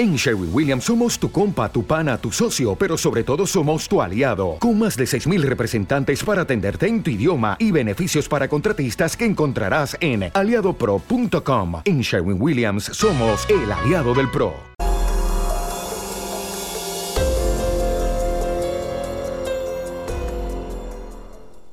[0.00, 4.00] En Sherwin Williams somos tu compa, tu pana, tu socio, pero sobre todo somos tu
[4.00, 9.14] aliado, con más de 6.000 representantes para atenderte en tu idioma y beneficios para contratistas
[9.14, 11.82] que encontrarás en aliadopro.com.
[11.84, 14.54] En Sherwin Williams somos el aliado del PRO.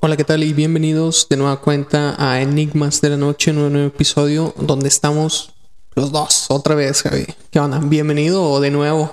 [0.01, 0.43] Hola, ¿qué tal?
[0.43, 5.53] Y bienvenidos de nueva cuenta a Enigmas de la Noche, un nuevo episodio donde estamos
[5.97, 7.25] los dos, otra vez, Javi.
[7.49, 7.79] ¿Qué onda?
[7.79, 9.11] ¿Bienvenido o de nuevo?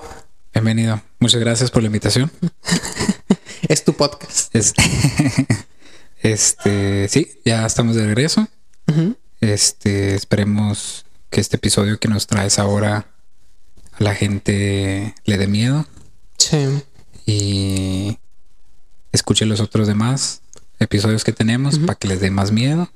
[0.52, 1.00] Bienvenido.
[1.18, 2.30] Muchas gracias por la invitación.
[3.68, 4.54] es tu podcast.
[6.22, 8.46] este, sí, ya estamos de regreso.
[9.40, 13.06] Este, esperemos que este episodio que nos traes ahora
[13.92, 15.86] a la gente le dé miedo.
[16.36, 16.82] Sí.
[17.24, 18.18] Y
[19.10, 20.42] escuche los otros demás
[20.78, 22.90] episodios que tenemos para que les dé más miedo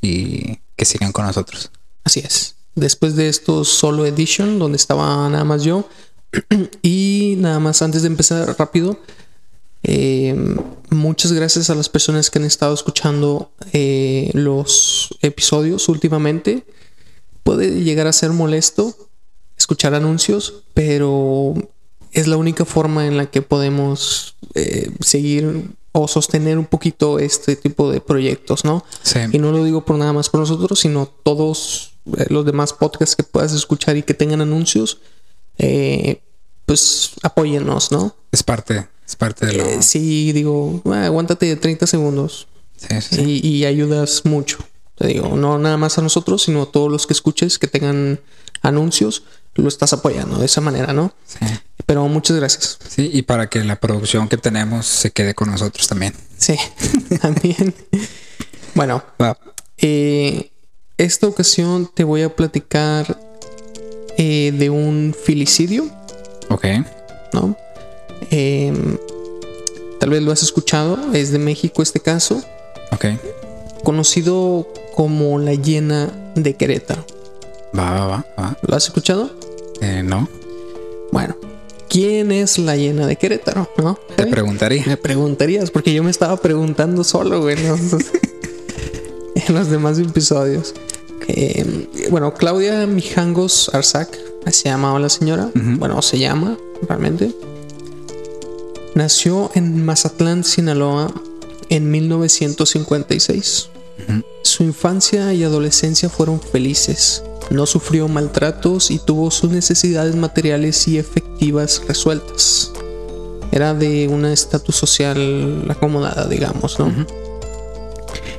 [0.00, 1.72] y que sigan con nosotros.
[2.04, 2.57] Así es.
[2.78, 5.88] Después de estos solo edition, donde estaba nada más yo.
[6.82, 8.98] y nada más antes de empezar rápido.
[9.82, 10.34] Eh,
[10.90, 16.64] muchas gracias a las personas que han estado escuchando eh, los episodios últimamente.
[17.42, 18.94] Puede llegar a ser molesto
[19.56, 21.54] escuchar anuncios, pero
[22.12, 27.56] es la única forma en la que podemos eh, seguir o sostener un poquito este
[27.56, 28.84] tipo de proyectos, ¿no?
[29.02, 29.18] Sí.
[29.32, 31.94] Y no lo digo por nada más por nosotros, sino todos
[32.28, 35.00] los demás podcasts que puedas escuchar y que tengan anuncios,
[35.58, 36.22] eh,
[36.66, 38.14] pues apóyennos, ¿no?
[38.32, 39.64] Es parte, es parte de lo...
[39.64, 42.48] Eh, sí, digo, ah, aguántate 30 segundos.
[42.76, 43.40] Sí, sí.
[43.42, 44.58] Y, y, ayudas mucho.
[44.96, 48.20] Te digo, no nada más a nosotros, sino a todos los que escuches que tengan
[48.62, 49.22] anuncios,
[49.54, 51.12] lo estás apoyando de esa manera, ¿no?
[51.24, 51.44] Sí.
[51.86, 52.78] Pero muchas gracias.
[52.88, 56.14] Sí, y para que la producción que tenemos se quede con nosotros también.
[56.36, 56.56] Sí,
[57.20, 57.74] también.
[58.74, 59.36] bueno, Va.
[59.78, 60.52] eh,
[60.98, 63.18] esta ocasión te voy a platicar
[64.16, 65.88] eh, de un filicidio,
[66.50, 66.64] Ok.
[67.32, 67.56] ¿no?
[68.30, 68.72] Eh,
[70.00, 72.42] tal vez lo has escuchado, es de México este caso,
[72.92, 73.06] Ok.
[73.84, 77.04] conocido como la hiena de Querétaro.
[77.78, 78.56] Va, va, va, va.
[78.62, 79.30] ¿Lo has escuchado?
[79.80, 80.28] Eh, no.
[81.12, 81.36] Bueno,
[81.88, 83.68] ¿quién es la hiena de Querétaro?
[83.76, 83.98] ¿No?
[84.16, 84.82] Te preguntaría.
[84.86, 90.74] Me preguntarías, porque yo me estaba preguntando solo, güey, en los demás episodios.
[91.28, 94.18] Eh, bueno, Claudia Mijangos Arzac,
[94.50, 96.56] se llamaba la señora, bueno, se llama
[96.88, 97.34] realmente.
[98.94, 101.12] Nació en Mazatlán, Sinaloa,
[101.68, 103.68] en 1956.
[104.08, 104.22] Ujú.
[104.42, 107.22] Su infancia y adolescencia fueron felices.
[107.50, 112.72] No sufrió maltratos y tuvo sus necesidades materiales y efectivas resueltas.
[113.52, 116.92] Era de un estatus social acomodada, digamos, ¿no?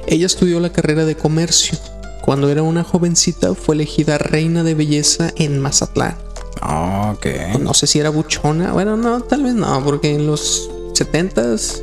[0.08, 1.78] Ella estudió la carrera de comercio.
[2.30, 6.16] Cuando era una jovencita fue elegida reina de belleza en Mazatlán.
[6.62, 7.26] Ok.
[7.60, 8.72] No sé si era buchona.
[8.72, 11.82] Bueno, no, tal vez no, porque en los 70s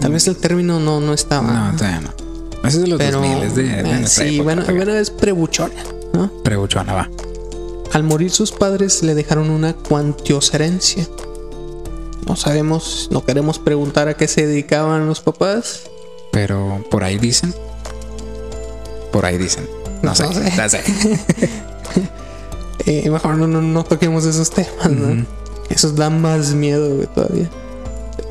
[0.00, 1.70] tal vez el término no, no estaba.
[1.70, 2.10] No, todavía no.
[2.66, 5.84] Ese es de los pero 2000, es de, de eh, sí, época, bueno, es prebuchona,
[6.12, 6.28] ¿no?
[6.42, 7.10] Prebuchona, va.
[7.92, 11.06] Al morir sus padres le dejaron una cuantiosa herencia.
[12.26, 15.84] No sabemos, no queremos preguntar a qué se dedicaban los papás.
[16.32, 17.54] Pero por ahí dicen.
[19.12, 19.68] Por ahí dicen.
[20.02, 20.26] No, No sé.
[20.32, 20.52] sé.
[20.56, 20.80] No sé.
[22.86, 25.24] Eh, mejor no, no, no toquemos esos temas, ¿no?
[25.68, 27.50] Eso da más miedo, güey, todavía.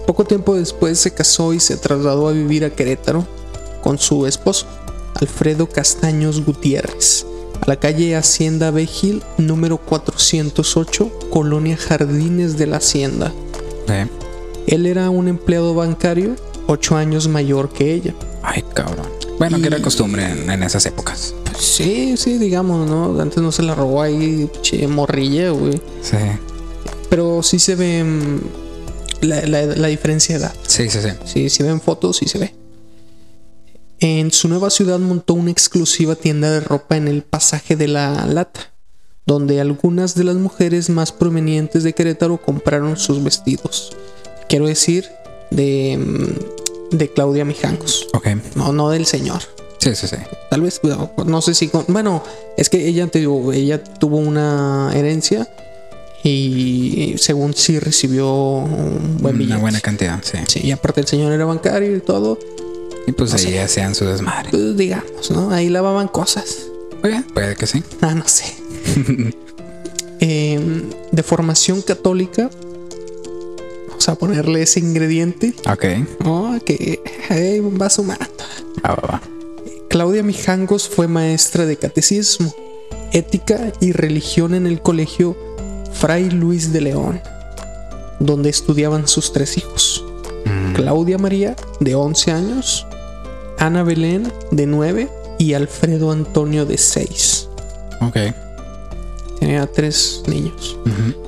[0.05, 3.25] Poco tiempo después se casó y se trasladó a vivir a Querétaro
[3.83, 4.65] con su esposo,
[5.15, 7.25] Alfredo Castaños Gutiérrez,
[7.61, 13.33] a la calle Hacienda Begil, número 408, Colonia Jardines de la Hacienda.
[13.89, 14.07] Eh,
[14.67, 16.35] Él era un empleado bancario,
[16.67, 18.13] ocho años mayor que ella.
[18.43, 19.07] Ay, cabrón.
[19.39, 21.33] Bueno, que era costumbre en, en esas épocas.
[21.45, 23.19] Pues sí, sí, digamos, ¿no?
[23.19, 25.79] Antes no se la robó ahí, che, morrilla, güey.
[26.01, 26.17] Sí.
[27.09, 28.39] Pero sí se ve mm,
[29.21, 30.55] la, la- la diferencia de edad.
[30.65, 31.09] Sí, sí, sí.
[31.25, 32.53] Sí, si ven fotos, sí se ve.
[33.99, 38.25] En su nueva ciudad montó una exclusiva tienda de ropa en el pasaje de la
[38.27, 38.71] Lata,
[39.25, 43.95] donde algunas de las mujeres más provenientes de Querétaro compraron sus vestidos.
[44.49, 45.05] Quiero decir,
[45.49, 48.27] de, mm, de Claudia Mijangos, Ok.
[48.55, 49.41] no, no del señor.
[49.79, 50.15] Sí, sí, sí.
[50.49, 51.67] Tal vez, no, no sé si.
[51.67, 52.23] con- bueno,
[52.57, 55.47] es que ella, te digo, ella tuvo una herencia
[56.23, 59.61] y según sí recibió un buen Una billete.
[59.61, 60.37] buena cantidad, sí.
[60.47, 62.37] Sí, y aparte el señor era bancario y todo,
[63.07, 63.59] Y pues No ahí sé.
[63.61, 64.49] hacían su desmadre.
[64.49, 65.51] pues digamos, ¿no?
[65.51, 66.57] Ahí lavaban cosas.
[67.03, 67.81] Oye, puede que sí.
[68.01, 68.45] Ah, no sé.
[70.19, 72.49] Em, de formación católica.
[74.07, 75.53] A ponerle ese ingrediente.
[75.69, 75.83] Ok.
[76.23, 77.01] Oh, que
[77.81, 78.25] va sumando.
[78.85, 79.21] Va, va, va.
[79.89, 82.53] Claudia Mijangos fue maestra de catecismo,
[83.11, 85.35] ética y religión en el colegio
[85.91, 87.19] Fray Luis de León,
[88.19, 90.05] donde estudiaban sus tres hijos.
[90.45, 92.87] Mm, Claudia María, de 11 años,
[93.59, 95.09] Ana Belén, de 9,
[95.39, 97.49] y Alfredo Antonio, de 6.
[98.01, 98.17] Ok.
[99.39, 100.77] Tenía tres niños.
[100.85, 101.26] Ujú.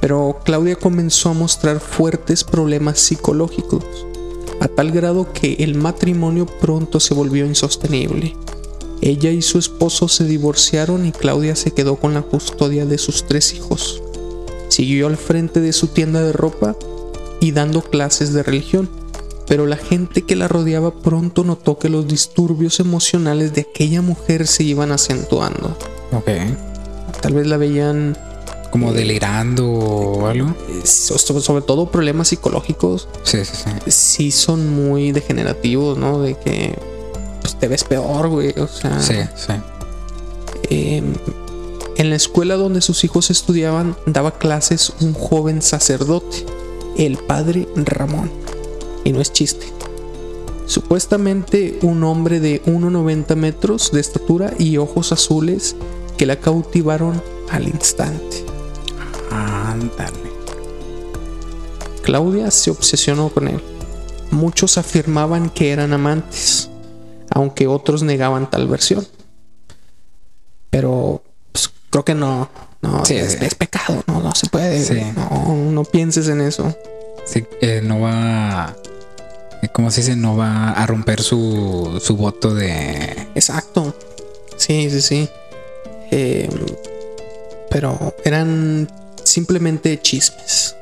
[0.00, 3.84] Pero Claudia comenzó a mostrar fuertes problemas psicológicos,
[4.60, 8.34] a tal grado que el matrimonio pronto se volvió insostenible.
[9.02, 13.26] Ella y su esposo se divorciaron y Claudia se quedó con la custodia de sus
[13.26, 14.02] tres hijos.
[14.68, 16.76] Siguió al frente de su tienda de ropa
[17.40, 18.90] y dando clases de religión,
[19.48, 24.46] pero la gente que la rodeaba pronto notó que los disturbios emocionales de aquella mujer
[24.46, 25.76] se iban acentuando.
[26.12, 26.28] Ok.
[27.20, 28.16] Tal vez la veían
[28.70, 30.54] Como delirando o algo.
[30.84, 33.52] so- sobre, sobre todo problemas psicológicos Sí, sí,
[33.84, 33.90] sí.
[33.90, 36.20] sí son muy degenerativos, ¿no?
[36.20, 36.78] De que
[37.40, 38.50] pues, te ves peor, güey.
[38.58, 39.52] O sea, Sí, sí.
[40.70, 41.02] eh,
[41.96, 46.46] en la escuela donde sus hijos estudiaban daba clases un joven sacerdote,
[46.96, 48.30] el padre Ramón.
[49.04, 49.66] Y no es chiste.
[50.66, 55.74] Supuestamente un hombre de 1,90 metros de estatura y ojos azules
[56.16, 57.20] que la cautivaron
[57.50, 58.44] al instante.
[59.30, 60.30] Ándale.
[62.02, 63.60] Claudia se obsesionó con él.
[64.30, 66.70] Muchos afirmaban que eran amantes,
[67.30, 69.06] aunque otros negaban tal versión.
[70.70, 71.22] Pero
[71.52, 72.48] pues, creo que no,
[72.80, 74.82] no Sí, es, pecado, no, no se puede.
[74.82, 75.00] Sí.
[75.16, 76.74] No, no pienses en eso.
[77.26, 78.74] Sí, eh, no va.
[79.62, 80.16] eh, ¿Cómo se dice?
[80.16, 83.28] No va a romper su, su voto de.
[83.34, 83.94] Exacto.
[84.56, 85.28] Sí, sí, sí.
[86.12, 86.48] Eh,
[87.70, 88.88] pero eran
[89.30, 90.74] simplemente chismes.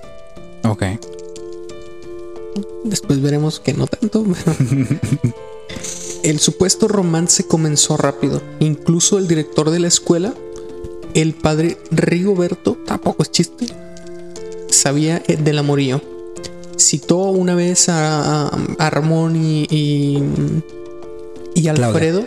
[0.65, 0.85] Ok.
[2.85, 4.25] Después veremos que no tanto.
[6.23, 8.43] el supuesto romance comenzó rápido.
[8.61, 10.35] Incluso el director de la escuela,
[11.15, 13.67] el padre Rigoberto, tampoco es chiste,
[14.71, 16.01] sabía eh, del amorío.
[16.79, 18.59] Citó una vez a, a-
[19.37, 20.23] y, y,
[21.55, 22.27] y Alfredo,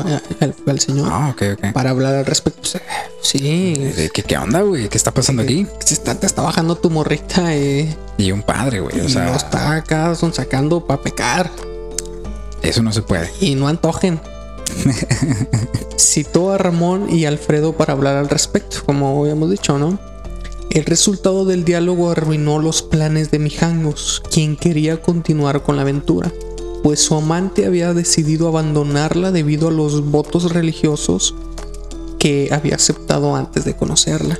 [0.00, 0.22] a-
[0.70, 1.34] al, señor, Ah,
[1.72, 2.60] para hablar al respecto.
[2.78, 2.80] Eh,
[3.22, 3.38] Sí,
[3.76, 4.88] Eh, ¿Qué, qué onda, güey?
[4.88, 5.66] ¿Qué está pasando aquí?
[5.84, 9.00] se está, te está bajando tu morrita eh, Y un padre, güey.
[9.00, 11.50] O sea, está acá son sacando para pecar.
[12.62, 13.30] eso no se puede.
[13.40, 14.20] y no antojen.
[15.96, 19.98] Citó a Ramón y Alfredo para hablar al respecto, como habíamos dicho, ¿no?
[20.70, 26.30] El resultado del diálogo arruinó los planes de Mijangos, quien quería continuar con la aventura,
[26.82, 31.34] pues su amante había decidido abandonarla debido a los votos religiosos
[32.18, 34.38] que había aceptado antes de conocerla.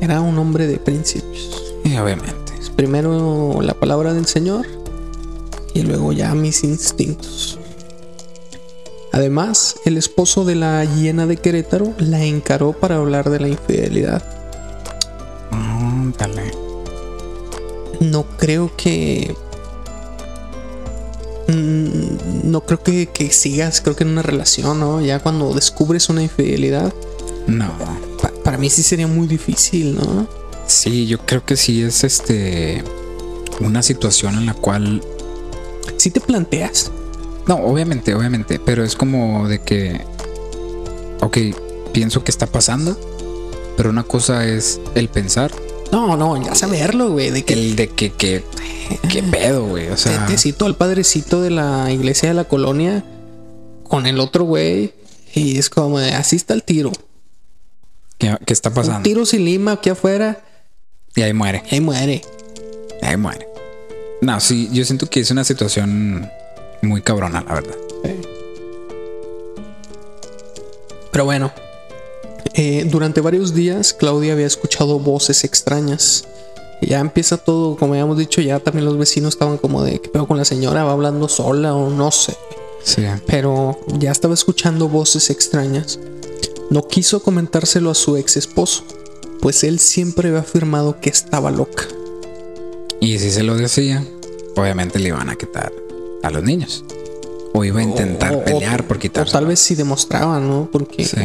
[0.00, 1.74] Era un hombre de principios.
[1.84, 2.52] Y obviamente.
[2.76, 4.66] Primero la palabra del Señor
[5.74, 7.58] y luego ya mis instintos.
[9.10, 14.22] Además, el esposo de la hiena de Querétaro la encaró para hablar de la infidelidad.
[15.50, 16.52] Ándale.
[18.00, 19.34] No creo que...
[21.48, 25.00] Mm, No creo que, que sigas, creo que en una relación, ¿no?
[25.00, 26.92] Ya cuando descubres una infidelidad,
[27.46, 27.72] No.
[28.22, 30.26] pa- para mí sí sería muy difícil, ¿no?
[30.66, 32.84] Sí, yo creo que sí es este.
[33.60, 35.02] Una situación en la cual.
[35.96, 36.90] Si te planteas,
[37.46, 38.60] No, obviamente, obviamente.
[38.62, 40.02] Pero es como de que.
[41.22, 41.38] Ok,
[41.92, 42.96] pienso que está pasando.
[43.78, 45.50] Pero una cosa es el pensar.
[45.92, 48.44] No, no, ya saberlo, güey, de que El de que, que,
[49.10, 49.88] qué pedo, güey.
[49.88, 53.04] O sea, Te, te cito al padrecito de la iglesia de la colonia
[53.84, 54.92] con el otro güey.
[55.34, 56.92] Y es como de así está el tiro.
[58.18, 59.02] ¿qué, qué está Un pasando?
[59.02, 60.42] tiro sin lima aquí afuera.
[61.14, 61.62] Y ahí muere.
[61.70, 62.22] Y ahí muere.
[63.02, 63.46] y Ahí muere.
[64.20, 66.28] No, sí, yo siento que es una situación
[66.82, 67.76] muy cabrona, la verdad.
[71.12, 71.52] Pero bueno.
[72.58, 76.24] Eh, durante varios días Claudia había escuchado voces extrañas.
[76.82, 80.26] Ya empieza todo, como habíamos dicho, ya también los vecinos estaban como de qué pedo
[80.28, 82.36] con la señora, va hablando sola o no sé.
[82.84, 83.02] Sí.
[83.26, 85.98] pero ya estaba escuchando voces extrañas.
[86.70, 88.84] No quiso comentárselo a su ex esposo,
[89.40, 91.84] pues él siempre había afirmado que estaba loca.
[93.00, 94.04] Y si se lo decía,
[94.56, 95.72] obviamente le iban a quitar
[96.22, 96.84] a los niños.
[97.52, 99.32] O iba a intentar O- o- pelear por O quitarse.
[99.32, 100.68] tal vez si demostraba, ¿no?
[100.70, 101.16] Porque, Sí.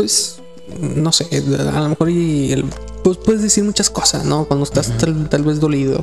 [0.00, 0.36] Pues,
[0.80, 1.26] no sé,
[1.74, 2.64] a lo mejor y el-
[3.04, 4.46] pues puedes decir muchas cosas, ¿no?
[4.46, 6.02] Cuando estás tal, tal vez dolido.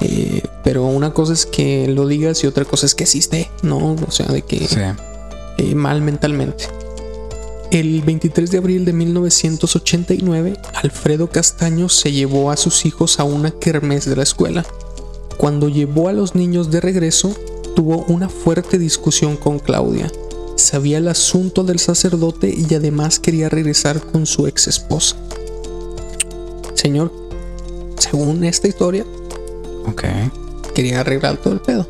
[0.00, 3.96] Eh, pero una cosa es que lo digas y otra cosa es que existe, ¿no?
[4.06, 4.76] O sea, de que Sí.
[5.58, 6.68] eh, mal mentalmente.
[7.72, 13.50] El 23 de abril de 1989, Alfredo Castaño se llevó a sus hijos a una
[13.50, 14.64] kermés de la escuela.
[15.36, 17.34] Cuando llevó a los niños de regreso,
[17.74, 20.10] tuvo una fuerte discusión con Claudia.
[20.66, 25.16] Sabía el asunto del sacerdote y además quería regresar con su ex esposa.
[26.74, 27.12] Señor,
[27.98, 29.04] según esta historia,
[29.86, 30.04] Ok.
[30.74, 31.86] quería arreglar todo el pedo.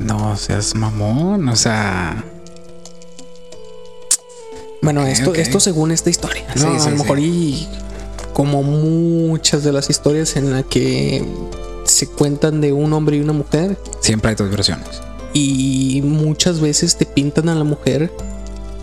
[0.00, 2.24] No seas mamón, o sea.
[4.82, 5.38] Bueno, Ok, esto, ok.
[5.38, 6.44] esto según esta historia.
[6.56, 7.02] Sí, No, sí, a lo sí.
[7.02, 7.68] mejor y
[8.34, 11.24] como muchas de las historias en las que
[11.84, 14.88] se cuentan de un hombre y una mujer Siempre hay dos versiones.
[15.34, 18.10] Y muchas veces te pintan a la mujer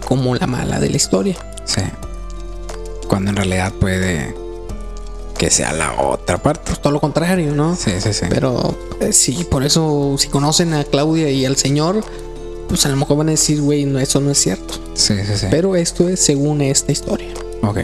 [0.08, 1.36] como la mala de la historia.
[1.65, 1.81] Sí.
[3.08, 4.36] Cuando en realidad puede
[5.38, 6.62] que sea la otra parte.
[6.65, 7.75] Pues todo lo contrario, ¿no?
[7.75, 8.25] Sí, sí, sí.
[8.29, 12.03] Pero eh, sí, por eso si conocen a Claudia y al señor,
[12.67, 14.75] pues a lo mejor van a decir, güey, no, eso no es cierto.
[14.93, 15.48] Sí, sí, sí.
[15.50, 17.29] Pero esto es según esta historia.
[17.63, 17.79] ok.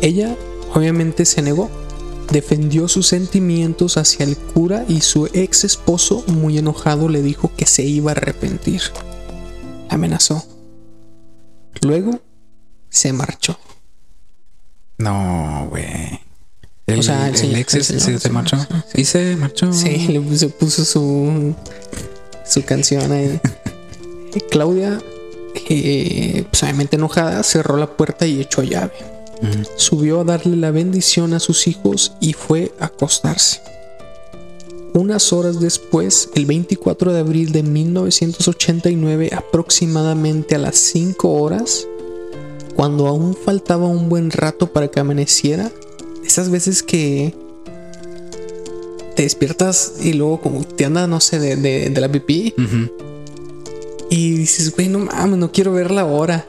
[0.00, 0.34] Ella
[0.74, 1.70] obviamente se negó.
[2.30, 7.66] Defendió sus sentimientos hacia el cura y su ex esposo, muy enojado, le dijo que
[7.66, 8.80] se iba a arrepentir.
[9.88, 10.44] Amenazó.
[11.82, 12.20] Luego
[12.88, 13.58] se marchó.
[14.98, 16.20] No, güey.
[16.86, 18.56] El, O sea, el el señor- ex el se- señor, se, marchó.
[18.94, 19.72] sí, se marchó.
[19.72, 21.54] Sí, le puso, puso su,
[22.46, 23.40] su canción ahí.
[24.50, 24.98] Claudia,
[25.68, 28.92] eh, pues obviamente enojada, cerró la puerta y echó llave.
[29.76, 33.60] Subió a darle la bendición a sus hijos y fue a acostarse.
[34.94, 41.86] Unas horas después, el 24 de abril de 1989, aproximadamente a las 5 horas,
[42.76, 45.70] cuando aún faltaba un buen rato para que amaneciera,
[46.24, 47.34] esas veces que
[49.16, 52.54] te despiertas y luego como te anda, no sé, de, de- de la pipí
[54.10, 56.46] y dices, güey, no mames, no quiero ver la hora.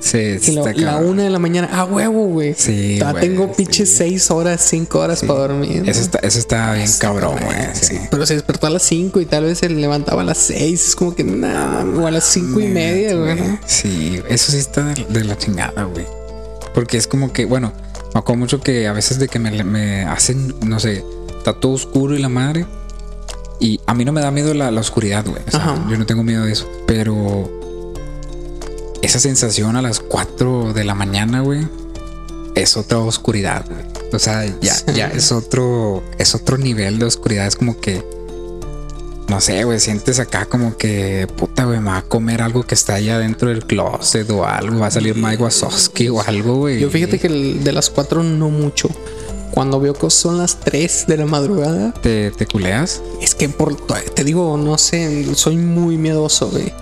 [0.00, 2.54] Sí, lo- la una de la mañana, ah, huevo, güey.
[2.56, 3.96] Sí, güey, tengo pinches sí.
[3.96, 5.82] seis horas, cinco horas para dormir.
[5.86, 7.56] Eso está, eso está bien cabrón, güey.
[7.74, 8.00] Sí, Sí.
[8.10, 10.88] Pero se despertó a las cinco y tal vez se levantaba a las seis.
[10.88, 13.36] Es como que, nah, o a las cinco y media, güey.
[13.36, 13.58] ¿no?
[13.66, 16.06] Sí, eso sí está de, de la chingada, güey.
[16.74, 17.72] Porque es como que, bueno,
[18.14, 21.04] me acuerdo mucho que a veces de que me, me hacen, no sé,
[21.36, 22.64] está todo oscuro y la madre.
[23.58, 25.42] Y a mí no me da miedo la, la oscuridad, güey.
[25.46, 26.66] O sea, yo no tengo miedo de eso.
[26.86, 27.59] Pero
[29.02, 31.66] esa sensación a las 4 de la mañana, güey,
[32.54, 33.82] es otra oscuridad, güey.
[34.12, 34.84] O sea, ya, Sí.
[34.94, 37.46] ya es otro, es otro nivel de oscuridad.
[37.46, 38.04] Es como que,
[39.28, 42.74] no sé, güey, sientes acá como que, puta, güey, me va a comer algo que
[42.74, 46.80] está allá dentro del closet o algo, va a salir Mike Wazowski o algo, güey.
[46.80, 48.88] Yo fíjate que el de las cuatro no mucho.
[49.52, 53.00] Cuando veo que son las tres de la madrugada, ¿Te, te culeas?
[53.20, 53.76] es que por,
[54.14, 56.72] te digo, no sé, soy muy miedoso, güey.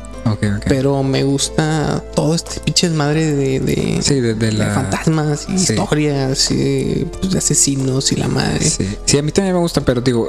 [0.68, 4.75] Pero me gusta todo este pinche madre de, de, sí, de, de de la...
[4.75, 5.72] fantasmas y Sí.
[5.75, 8.60] historias y pues, de asesinos y la madre.
[8.68, 8.87] Sí.
[9.04, 10.28] sí, a mí también me gusta, pero digo,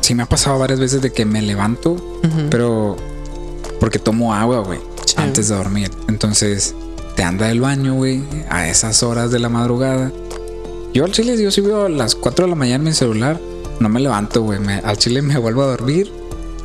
[0.00, 1.96] sí me ha pasado varias veces de que me levanto,
[2.50, 2.96] pero
[3.80, 4.80] porque tomo agua, güey,
[5.16, 5.90] antes de dormir.
[6.08, 6.74] Entonces,
[7.14, 10.10] te anda del baño, güey, a esas horas de la madrugada.
[10.92, 13.38] Yo al chile, yo si veo a las 4 de la mañana en mi celular,
[13.80, 14.58] no me levanto, güey.
[14.82, 16.10] Al chile me vuelvo a dormir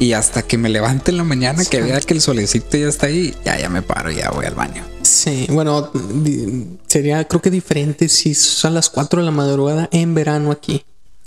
[0.02, 3.06] y hasta que me levante en la mañana, que vea que el solecito ya está
[3.06, 4.84] ahí, ya, ya me paro, ya voy al baño.
[5.04, 5.92] Sí, bueno,
[6.88, 10.84] sería creo que diferente si son las 4 de la madrugada en verano aquí.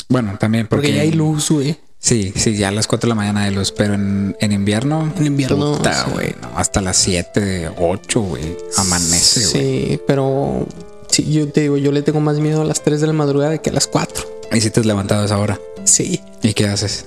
[0.09, 1.79] Bueno, también porque, Porque, ya hay luz, güey.
[2.01, 5.13] Sí, sí, ya a las 4 de la mañana hay luz, pero en, en invierno.
[5.19, 6.11] En invierno, puta, sí.
[6.13, 8.57] güey, no, hasta las 7, 8, güey.
[8.77, 9.53] Amanece, güey.
[9.53, 10.67] Sí, pero
[11.09, 13.57] sí, yo te digo, yo le tengo más miedo a las 3 de la madrugada
[13.59, 14.25] que a las 4.
[14.53, 15.61] ¿Y si te has levantado a esa hora?
[15.85, 16.21] Sí.
[16.43, 17.07] ¿Y qué haces?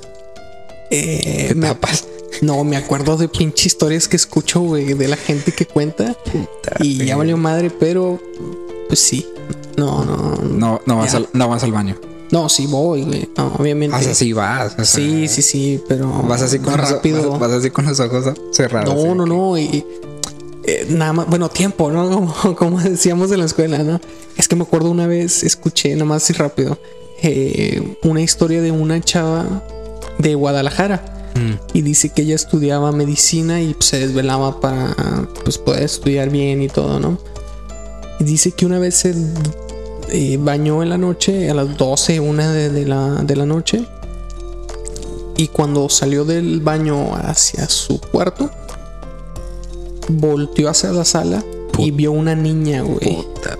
[0.92, 1.76] Eh, ¿Te me-?
[2.42, 6.16] No, me acuerdo de pinche historias que escucho, güey, de la gente que cuenta.
[6.80, 8.22] y ya valió madre, pero
[8.88, 9.28] pues sí.
[9.78, 10.36] No, no.
[10.44, 11.96] No, no vas, al, no vas al baño.
[12.32, 13.30] No, sí voy, güey.
[13.38, 13.96] No, obviamente.
[13.96, 14.74] Vas así, vas.
[14.74, 16.10] o sea, Sí, sí, sí, pero.
[16.24, 17.32] Vas así con los, rápido.
[17.32, 18.94] Vas, vas así con los ojos cerrados.
[18.94, 19.58] No, no, que- no.
[19.58, 19.86] Y,
[20.64, 22.10] eh, nada más, bueno, tiempo, ¿no?
[22.42, 24.02] Como, como decíamos en la escuela, ¿no?
[24.36, 26.78] Es que me acuerdo una vez, escuché, nada más así rápido,
[27.24, 29.64] eh, una historia de una chava
[30.20, 31.32] de Guadalajara.
[31.36, 31.78] Mm.
[31.78, 34.96] Y dice que ella estudiaba medicina y se desvelaba para
[35.44, 37.20] pues, poder estudiar bien y todo, ¿no?
[38.20, 39.16] Y dice que una vez se
[40.10, 43.86] eh, bañó en la noche, a las 12, una de, de la, de la noche.
[45.38, 48.50] Y cuando salió del baño hacia su cuarto,
[50.10, 51.44] volteó hacia la sala
[51.78, 53.18] y vio una niña, güey.
[53.18, 53.57] Puta.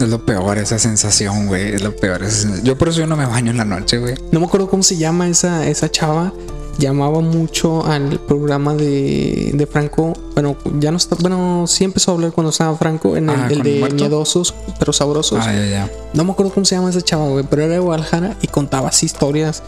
[0.00, 1.74] Es lo peor esa sensación, güey.
[1.74, 2.48] Es lo peor esa.
[2.62, 4.14] Yo por eso yo no me baño en la noche, güey.
[4.30, 6.32] No me acuerdo cómo se llama esa, esa chava.
[6.78, 10.12] Llamaba mucho al programa de, de Franco.
[10.34, 11.16] Bueno, ya no está.
[11.18, 13.96] Bueno, sí empezó a hablar cuando estaba Franco en el, Ah, el ¿con de muerto?
[13.96, 15.38] miedosos, pero sabrosos.
[15.46, 15.90] Ah, ya, ya.
[16.12, 18.88] No me acuerdo cómo se llama esa chava, güey, pero era de Guadalajara y contaba
[18.90, 19.62] así historias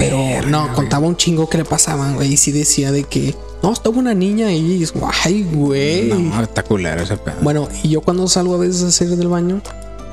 [0.00, 2.32] Pero no, contaba un chingo que le pasaban, güey.
[2.32, 4.78] Y sí decía de que, no, estaba una niña ahí.
[4.78, 4.92] Y es,
[5.24, 6.08] ay, güey.
[6.08, 7.36] No, está culero ese pedo.
[7.42, 9.60] Bueno, y yo cuando salgo a veces a hacer del baño,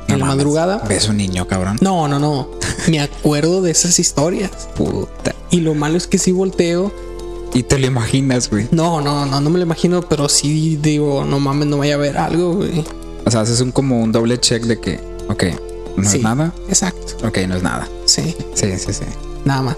[0.10, 0.84] en la madrugada.
[0.88, 1.78] ¿Ves un niño, cabrón?
[1.82, 2.50] No, no, no.
[2.90, 4.52] Me acuerdo de esas historias.
[4.76, 5.34] Puta.
[5.50, 6.94] Y lo malo es que sí volteo.
[7.54, 8.68] Y te lo imaginas, güey.
[8.72, 11.98] No, no, no, no me lo imagino, pero sí digo, no mames, no vaya a
[11.98, 12.84] ver algo, güey.
[13.26, 15.44] O sea, haces un como un doble check de que, ok,
[15.96, 16.18] no Sí.
[16.18, 16.54] es nada.
[16.68, 17.26] Exacto.
[17.28, 17.88] Ok, no es nada.
[18.06, 19.06] Sí, Sí, sí, sí.
[19.48, 19.78] Nada más.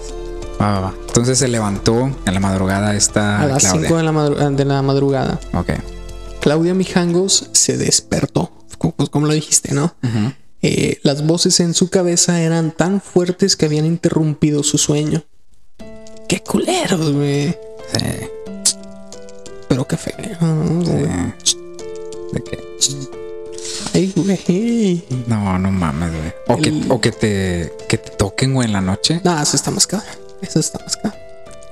[0.60, 0.94] Va, va, va.
[1.06, 3.88] Entonces se levantó en la madrugada esta a las Claudia.
[3.88, 5.40] 5 de la, madru- de la madrugada.
[5.54, 5.70] Ok.
[6.40, 8.50] Claudia Mijangos se despertó.
[8.78, 9.94] Como- Pues como lo dijiste, ¿no?
[10.62, 15.22] Eh, las voces en su cabeza eran tan fuertes que habían interrumpido su sueño.
[16.28, 17.56] Qué culeros, güey.
[17.94, 18.76] Sí,
[19.68, 20.14] Pero qué feo.
[21.42, 21.56] sí.
[22.32, 22.69] ¿De qué?
[23.94, 25.04] Ay, güey.
[25.26, 26.32] No, no mames, güey.
[26.48, 29.20] O, que, o que te, que te toquen, güey, en la noche.
[29.24, 30.08] No, eso está más cabrón.
[30.42, 31.20] Eso está más cabrón.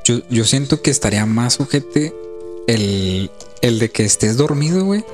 [0.04, 2.14] Yo, yo siento que estaría más ojete
[2.66, 3.30] el,
[3.62, 5.04] el de que estés dormido, güey.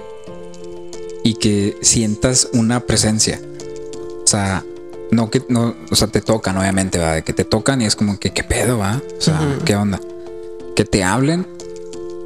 [1.23, 3.41] Y que sientas una presencia.
[4.23, 4.65] O sea,
[5.11, 7.97] no que no, o sea, te tocan, obviamente, va, de que te tocan y es
[7.97, 9.03] como que qué pedo, va.
[9.19, 10.01] O sea, qué onda.
[10.77, 11.47] Que te hablen,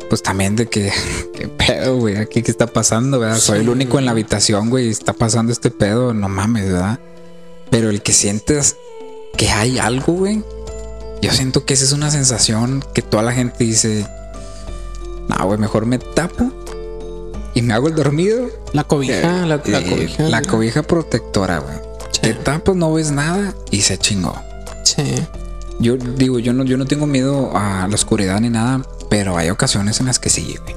[0.09, 0.91] pues también de que
[1.35, 3.39] qué pedo, güey, aquí qué está pasando, ¿verdad?
[3.39, 6.99] Soy el único en la habitación, güey, está pasando este pedo, no mames, ¿verdad?
[7.71, 8.77] Pero el que sientes
[9.37, 10.43] que hay algo, güey,
[11.23, 14.07] yo siento que esa es una sensación que toda la gente dice,
[15.29, 16.51] no, güey, mejor me tapo
[17.55, 18.49] y me hago el dormido.
[18.73, 20.23] La cobija, la, la Eh, cobija.
[20.25, 21.75] la cobija protectora, güey.
[22.13, 22.21] Sí.
[22.23, 24.35] Te tapas, no ves nada y se chingó.
[24.85, 25.03] Sí.
[25.81, 29.51] Yo digo, yo no, yo no tengo miedo a la oscuridad ni nada, pero hay
[29.51, 30.75] ocasiones en las que sí, güey.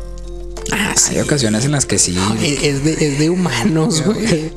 [0.74, 1.16] Ah, sí.
[1.16, 2.18] Hay ocasiones en las que sí.
[2.42, 4.52] Es de, es de humanos, güey.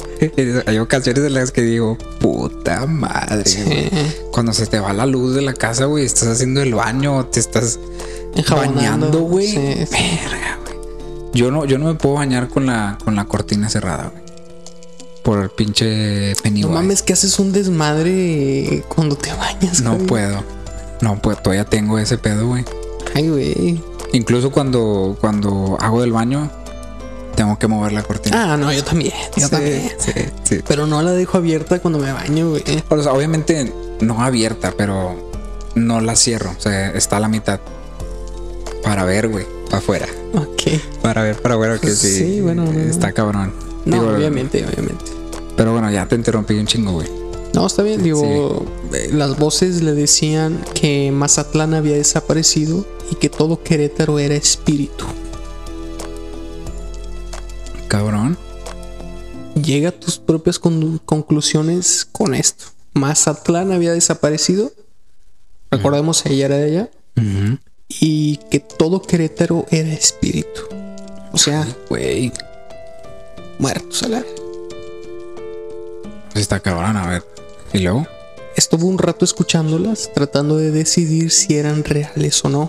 [0.67, 3.91] Hay ocasiones en las que digo, puta madre, güey.
[4.31, 7.41] Cuando se te va la luz de la casa, güey, estás haciendo el baño, te
[7.41, 7.79] estás
[8.51, 9.49] bañando, güey.
[9.49, 10.19] Sí, sí.
[10.23, 10.75] Verga, güey.
[11.33, 14.23] Yo no, yo no me puedo bañar con la, con la cortina cerrada, güey.
[15.25, 16.69] Por el pinche No Pennywise.
[16.75, 19.81] mames, que haces un desmadre cuando te bañas.
[19.81, 20.07] No güey.
[20.07, 20.45] puedo.
[21.01, 21.39] No puedo.
[21.39, 22.65] Todavía tengo ese pedo, güey.
[23.15, 23.81] Ay, güey.
[24.13, 26.51] Incluso cuando, cuando hago del baño,
[27.35, 28.53] tengo que mover la cortina.
[28.53, 29.13] Ah, no, yo también.
[29.37, 29.93] Yo Sí, también.
[29.99, 30.13] sí,
[30.45, 30.61] sí.
[30.67, 32.63] Pero no la dejo abierta cuando me baño, güey.
[32.89, 35.17] O sea, obviamente no abierta, pero
[35.75, 36.51] no la cierro.
[36.57, 37.61] O sea, está a la mitad.
[38.83, 39.47] Para ver, güey.
[39.67, 40.07] Para afuera.
[40.35, 40.79] Ok.
[41.03, 42.19] Para ver, para afuera que sí.
[42.19, 42.79] Sí, bueno, no.
[42.79, 43.53] Está cabrón.
[43.85, 45.05] No, Digo, obviamente, obviamente.
[45.57, 47.09] Pero bueno, ya te interrumpí un chingo, güey.
[47.55, 48.03] No, está bien.
[48.03, 54.35] Digo, eh, las voces le decían que Mazatlán había desaparecido y que todo Querétaro era
[54.35, 55.05] espíritu.
[57.89, 58.37] Cabrón.
[59.63, 62.67] Llega a tus propias con- conclusiones con esto.
[62.95, 64.73] Mazatlán había desaparecido.
[65.71, 66.91] Recordemos, ella era de allá.
[67.17, 67.59] Ujú.
[67.89, 70.63] Y que todo Querétaro era espíritu.
[71.33, 72.33] O sea, Güey.
[73.59, 74.35] muertos a la vez.
[76.33, 77.25] Pues está cabrón, a ver.
[77.75, 78.07] ¿Y luego?
[78.55, 82.69] Estuvo un rato escuchándolas, tratando de decidir si eran reales o no.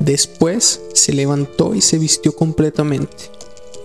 [0.00, 3.30] Después se levantó y se vistió completamente.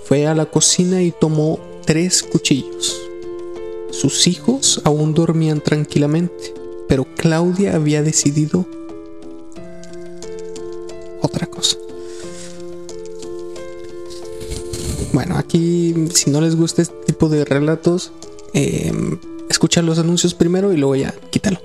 [0.06, 3.00] Fue a la cocina y tomó tres cuchillos.
[3.92, 6.56] Sus hijos aún dormían tranquilamente,
[6.88, 8.66] pero Claudia había decidido
[11.22, 11.78] otra cosa.
[15.14, 18.12] Bueno, aquí si no les gusta este tipo de relatos,
[18.56, 18.92] eh,
[19.54, 21.60] escucha los anuncios primero y luego ya quítalo.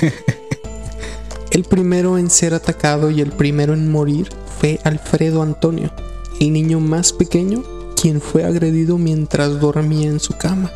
[1.50, 5.92] el primero en ser atacado y el primero en morir fue Alfredo Antonio,
[6.40, 7.62] el niño más pequeño
[8.00, 10.72] quien fue agredido mientras dormía en su cama.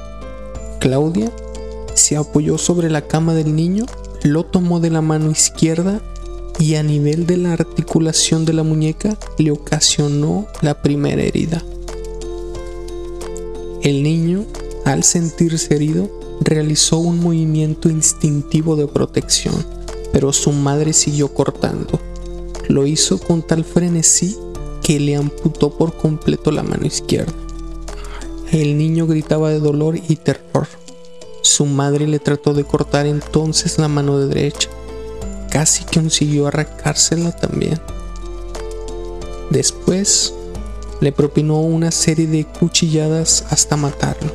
[0.78, 1.32] Claudia
[1.94, 3.86] se apoyó sobre la cama del niño,
[4.22, 6.00] lo tomó de la mano izquierda
[6.58, 11.64] y a nivel de la articulación de la muñeca le ocasionó la primera herida.
[13.82, 14.44] El niño,
[14.84, 19.54] al sentirse herido, realizó un movimiento instintivo de protección,
[20.12, 22.00] pero su madre siguió cortando.
[22.68, 24.36] Lo hizo con tal frenesí
[24.82, 27.32] que le amputó por completo la mano izquierda.
[28.50, 30.68] El niño gritaba de dolor y terror.
[31.42, 34.68] Su madre le trató de cortar entonces la mano derecha.
[35.50, 37.80] Casi consiguió arrancársela también.
[39.50, 40.34] Después
[41.00, 44.32] le propinó una serie de cuchilladas hasta matarlo.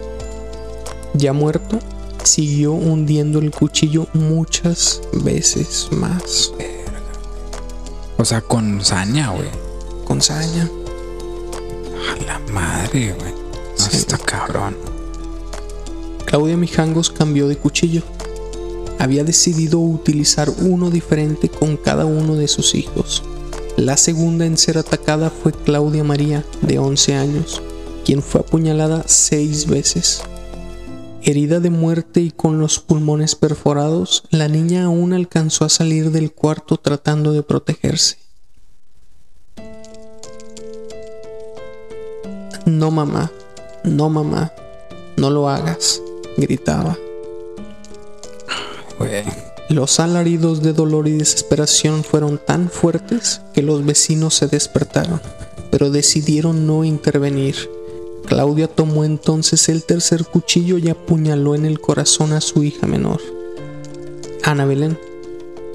[1.13, 1.79] Ya muerto,
[2.27, 6.51] siguió hundiendo el cuchillo muchas veces más
[8.17, 9.49] O sea, con saña, güey.
[10.05, 10.69] con saña.
[12.11, 13.31] A la madre, güey.
[13.31, 13.97] No, Sí.
[13.97, 14.75] está cabrón.
[16.25, 18.01] Claudia Mijangos cambió de cuchillo.
[18.99, 23.21] había decidido utilizar uno diferente con cada uno de sus hijos.
[23.75, 27.61] La segunda en ser atacada fue Claudia María, de 11 años,
[28.03, 30.23] quien fue apuñalada seis veces.
[31.29, 36.31] Herida de muerte y con los pulmones perforados, la niña aún alcanzó a salir del
[36.31, 38.17] cuarto tratando de protegerse.
[42.65, 43.29] No mamá,
[43.83, 44.53] no mamá,
[45.17, 46.01] no lo hagas,
[46.37, 46.97] gritaba.
[49.67, 55.19] Los alaridos de dolor y desesperación fueron tan fuertes que los vecinos se despertaron,
[55.71, 57.76] pero decidieron no intervenir.
[58.27, 63.21] Claudia tomó entonces el tercer cuchillo y apuñaló en el corazón a su hija menor,
[64.43, 64.99] Ana Belén,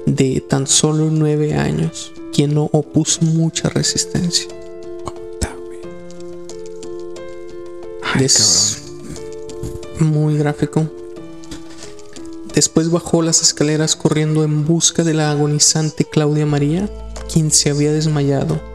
[0.05, 4.47] de tan solo nueve años, quien no opuso mucha resistencia.
[8.21, 8.83] es
[9.99, 10.87] muy gráfico.
[12.53, 16.87] Después bajó las escaleras corriendo en busca de la agonizante Claudia María,
[17.31, 18.72] quien se había desmayado.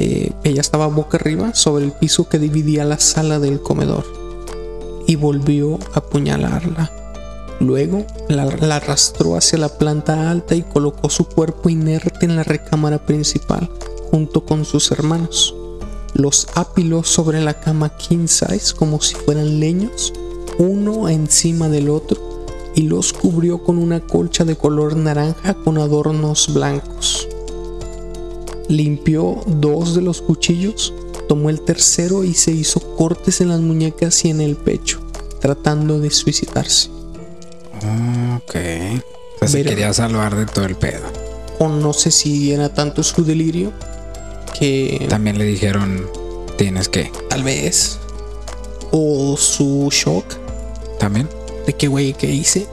[0.00, 4.04] Eh, ella estaba boca arriba sobre el piso que dividía la sala del comedor
[5.08, 6.92] y volvió a apuñalarla.
[7.58, 12.44] Luego la, la, arrastró hacia la planta alta y colocó su cuerpo inerte en la
[12.44, 13.68] recámara principal
[14.12, 15.52] junto con sus hermanos.
[16.14, 20.12] Los apiló sobre la cama king size como si fueran leños,
[20.58, 22.20] uno encima del otro
[22.76, 27.27] y los cubrió con una colcha de color naranja con adornos blancos.
[28.68, 30.92] Limpió dos de los cuchillos,
[31.28, 35.00] tomó el tercero y se hizo cortes en las muñecas y en el pecho,
[35.40, 36.90] tratando de suicidarse.
[38.36, 38.54] Ok.
[39.46, 41.04] se quería salvar de todo el pedo.
[41.58, 43.72] O no sé si era tanto su delirio
[44.58, 45.06] que...
[45.08, 46.06] También le dijeron,
[46.56, 47.10] tienes que.
[47.28, 47.98] Tal vez.
[48.90, 50.24] O su shock.
[50.98, 51.28] También
[51.66, 52.66] de qué güey que hice.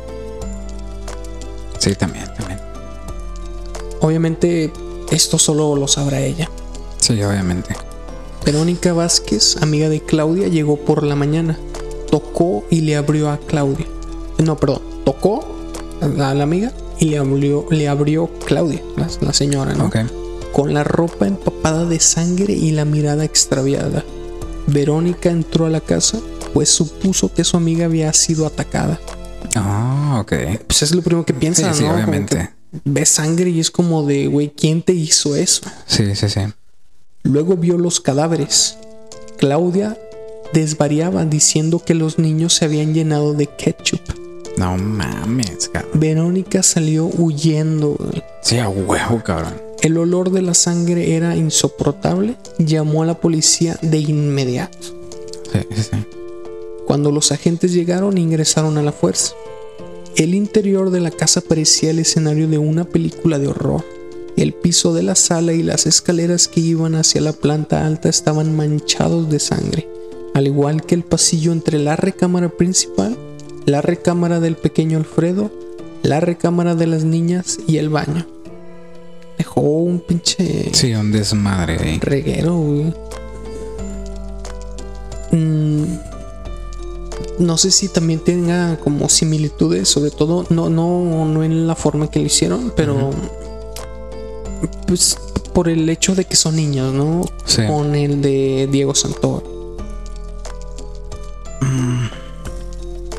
[1.79, 2.59] Sí, también, también.
[4.01, 4.71] Obviamente
[5.11, 6.49] esto solo lo sabrá ella.
[6.99, 7.75] Sí, obviamente.
[8.45, 11.57] Verónica Vázquez, amiga de Claudia, llegó por la mañana.
[12.09, 13.87] Tocó y le abrió a Claudia.
[14.37, 14.81] No, perdón.
[15.03, 15.45] Tocó
[16.01, 19.89] a la amiga y le abrió, le abrió Claudia, la, señora, ¿no?
[20.51, 24.03] Con la ropa empapada de sangre y la mirada extraviada.
[24.67, 26.19] Verónica entró a la casa
[26.55, 28.97] pues supuso que su amiga había sido atacada.
[29.55, 30.33] Ah, ok.
[30.65, 32.49] Pues es lo primero que piensa, sí, Sí, obviamente.
[32.83, 35.61] Ve sangre y es como de, güey, ¿quién te hizo eso?
[35.85, 36.41] Sí, sí, sí.
[37.23, 38.77] Luego vio los cadáveres.
[39.37, 39.97] Claudia
[40.53, 44.01] desvariaba diciendo que los niños se habían llenado de ketchup.
[44.57, 45.99] No mames, cabrón.
[45.99, 47.97] Verónica salió huyendo.
[48.41, 49.61] Sí, a huevo, cabrón.
[49.81, 52.37] El olor de la sangre era insoportable.
[52.57, 54.87] Llamó a la policía de inmediato.
[55.51, 56.05] Sí, sí, sí
[56.85, 59.33] cuando los agentes llegaron ingresaron a la fuerza.
[60.15, 63.83] El interior de la casa parecía el escenario de una película de horror.
[64.37, 68.55] El piso de la sala y las escaleras que iban hacia la planta alta estaban
[68.55, 69.89] manchados de sangre,
[70.33, 73.17] al igual que el pasillo entre la recámara principal,
[73.65, 75.51] la recámara del pequeño Alfredo,
[76.01, 78.25] la recámara de las niñas y el baño.
[79.37, 80.69] Dejó un pinche...
[80.73, 81.99] Sí, un desmadre ahí.
[81.99, 82.93] Reguero, güey.
[85.31, 85.83] Mm,
[87.39, 92.09] no sé si también tenga como similitudes, sobre todo, no, no, no en la forma
[92.09, 93.11] que lo hicieron, pero
[94.87, 95.17] pues
[95.53, 97.25] por el hecho de que son niños, ¿no?
[97.67, 99.43] Con el de Diego Santor.
[101.61, 102.05] Mm.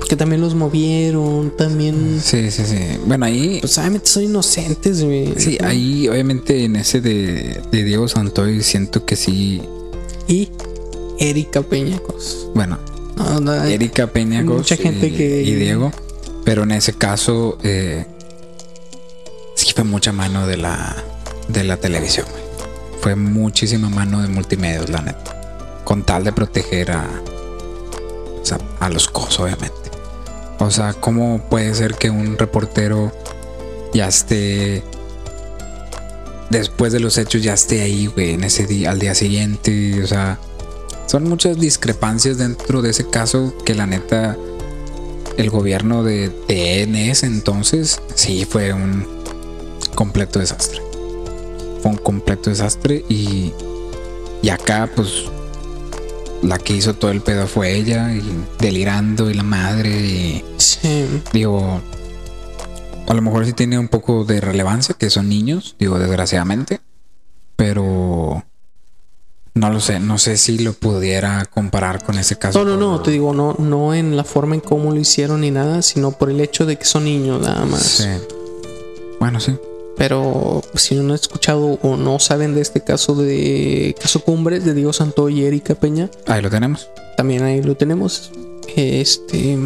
[0.09, 2.21] Que también los movieron, también.
[2.23, 2.79] Sí, sí, sí.
[3.07, 3.59] Bueno, ahí.
[3.61, 5.35] Pues obviamente son inocentes, güey.
[5.37, 9.63] Sí, ahí, obviamente, en ese de, de Diego Santoy, siento que sí.
[10.29, 10.51] Y
[11.19, 12.49] Erika Peñacos.
[12.55, 12.79] Bueno,
[13.67, 15.43] Erika Peña mucha gente y, que...
[15.43, 15.93] y Diego.
[16.45, 18.07] Pero en ese caso, eh,
[19.55, 20.97] sí fue mucha mano de la,
[21.49, 22.27] de la televisión.
[23.01, 25.83] Fue muchísima mano de multimedios, la neta.
[25.85, 27.09] Con tal de proteger a,
[28.81, 29.91] a los cos, obviamente.
[30.59, 33.13] O sea, ¿cómo puede ser que un reportero
[33.93, 34.83] ya esté
[36.51, 40.07] después de los hechos ya esté ahí, güey, en ese día, al día siguiente, o
[40.07, 40.39] sea,
[41.07, 44.37] son muchas discrepancias dentro de ese caso que la neta
[45.37, 49.07] el gobierno de, ese entonces sí fue un
[49.95, 50.81] completo desastre.
[51.83, 53.53] Fue un completo desastre y,
[54.43, 55.25] y acá pues
[56.43, 58.23] la que hizo todo el pedo fue ella y
[58.59, 60.45] delirando y la madre y
[61.33, 61.81] digo
[63.09, 66.81] a lo mejor sí tiene un poco de relevancia que son niños, digo desgraciadamente,
[67.55, 68.45] pero
[69.57, 72.63] No lo sé, no sé si lo pudiera comparar con ese caso.
[72.63, 75.51] No, no, no, te digo, no, no en la forma en cómo lo hicieron ni
[75.51, 77.81] nada, sino por el hecho de que son niños nada más.
[77.83, 78.05] Sí.
[79.19, 79.57] Bueno, sí.
[79.97, 84.75] Pero si no han escuchado o no saben de este caso de caso Cumbres de
[84.75, 86.87] Diego Santo y Erika Peña, Ahí lo tenemos.
[87.17, 88.31] también ahí lo tenemos.
[88.77, 89.59] Este.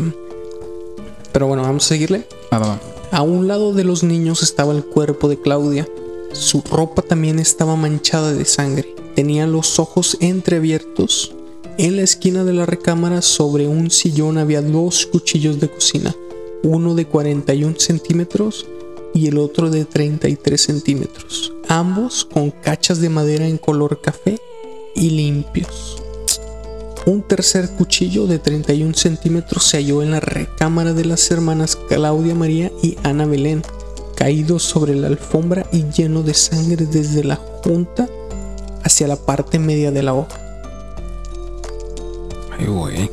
[1.32, 2.28] Pero bueno, vamos a seguirle.
[2.52, 2.78] Va.
[3.10, 5.88] A un lado de los niños estaba el cuerpo de Claudia.
[6.32, 8.94] Su ropa también estaba manchada de sangre.
[9.20, 11.34] Tenía los ojos entreabiertos.
[11.76, 16.16] En la esquina de la recámara, sobre un sillón, había dos cuchillos de cocina.
[16.62, 18.64] Uno de 41 centímetros
[19.12, 21.52] y el otro de 33 centímetros.
[21.68, 24.38] Ambos con cachas de madera en color café
[24.94, 26.02] y limpios.
[27.04, 32.34] Un tercer cuchillo de 31 centímetros se halló en la recámara de las hermanas Claudia
[32.34, 33.60] María y Ana Belén,
[34.16, 38.08] caído sobre la alfombra y lleno de sangre desde la junta
[38.82, 40.40] hacia la parte media de la hoja.
[42.58, 43.10] Ay, güey.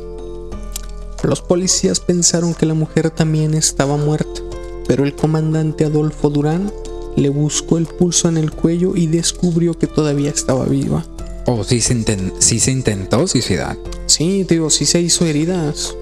[1.22, 4.40] Los policías pensaron que la mujer también estaba muerta,
[4.86, 6.72] pero el comandante Adolfo Durán
[7.16, 11.04] le buscó el pulso en el cuello y descubrió que todavía estaba viva.
[11.46, 12.04] Oh, sí se,
[12.38, 13.76] sí se intentó suicidar.
[14.06, 15.94] Sí, digo, sí se hizo heridas.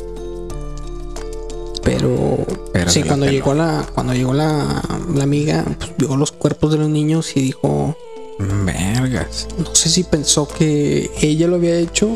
[1.83, 4.83] Pero, Pero sí, cuando llegó la, cuando llegó la,
[5.15, 7.97] la amiga, pues, vio los cuerpos de los niños y dijo,
[8.39, 9.49] Vergas.
[9.59, 12.15] no sé si pensó que ella lo había hecho,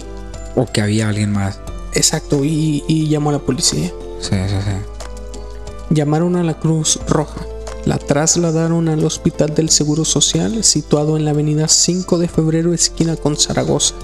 [0.57, 1.59] O que había alguien más.
[1.95, 3.93] exacto, y, y llamó a la policía.
[4.21, 5.95] Sí, sí, sí.
[5.95, 7.47] Llamaron a la Cruz Roja.
[7.87, 13.17] La trasladaron al Hospital del Seguro Social, situado en la avenida 5 de febrero, esquina
[13.17, 13.95] con Zaragoza.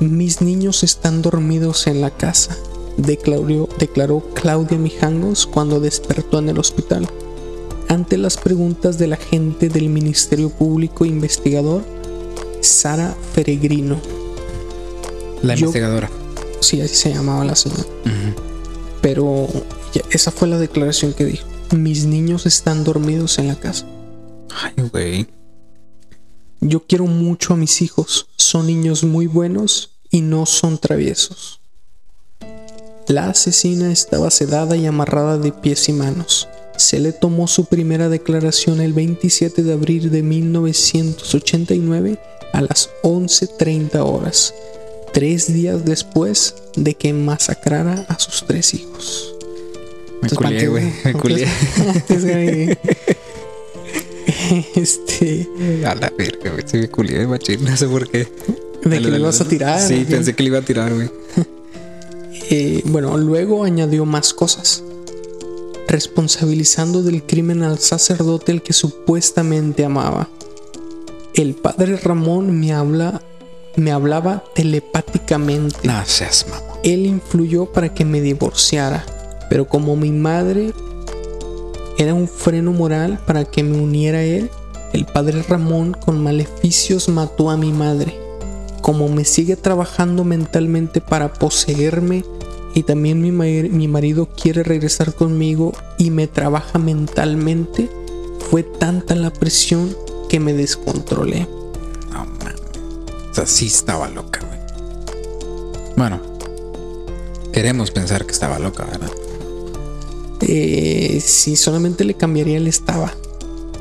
[0.00, 2.56] Mis niños están dormidos en la casa,
[2.96, 7.08] declaró, declaró Claudia Mijangos cuando despertó en el hospital.
[7.90, 11.82] Ante las preguntas del agente del Ministerio Público investigador,
[12.60, 14.00] Sara Peregrino,
[15.42, 16.08] La Yo- investigadora.
[16.60, 17.82] sí, así se llamaba la señora.
[19.02, 19.48] Pero
[19.92, 21.46] ya- esa fue la declaración que dijo.
[21.74, 23.86] Mis niños están dormidos en la casa.
[24.62, 25.26] Ay, güey.
[26.60, 28.28] Yo quiero mucho a mis hijos.
[28.36, 31.60] Son niños muy buenos y no son traviesos.
[33.08, 36.46] La asesina estaba sedada y amarrada de pies y manos.
[36.80, 42.18] Se le tomó su primera declaración el 27 de abril de 1989
[42.54, 44.54] a las 11.30 horas,
[45.12, 49.34] tres días después de que masacrara a sus tres hijos.
[50.22, 50.92] Me culié, ¿cuántos- güey.
[51.04, 51.46] Me culié.
[54.74, 55.46] este,
[55.86, 56.64] A la verga, güey.
[56.66, 57.62] Sí, me culié, machín.
[57.64, 58.26] No sé por qué.
[58.84, 59.80] de que le ibas a tirar.
[59.86, 61.10] Sí, pensé que le iba a tirar, güey.
[62.52, 64.82] Eh, bueno, luego añadió más cosas,
[65.90, 70.28] responsabilizando del crimen al sacerdote al que supuestamente amaba.
[71.34, 73.20] El padre Ramón me habla,
[73.74, 75.76] me hablaba telepáticamente.
[75.82, 76.78] No seas mamón.
[76.84, 79.04] Él influyó para que me divorciara,
[79.48, 80.72] pero como mi madre
[81.98, 84.48] era un freno moral para que me uniera a él,
[84.92, 88.16] el padre Ramón con maleficios mató a mi madre.
[88.80, 92.24] Como me sigue trabajando mentalmente para poseerme
[92.74, 97.88] y también mi, mi marido quiere regresar conmigo y me trabaja mentalmente,
[98.50, 99.96] fue tanta la presión
[100.28, 101.48] que me descontrolé.
[102.10, 102.60] No mames.
[103.30, 104.60] O sea, sí estaba loca, güey.
[105.96, 106.20] Bueno,
[107.52, 109.10] queremos pensar que estaba loca, ¿verdad?
[110.42, 113.12] Eh, si solamente le cambiaría el estaba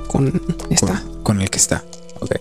[0.08, 1.02] con esta.
[1.02, 1.84] Con, con el que está.
[2.20, 2.36] Ok.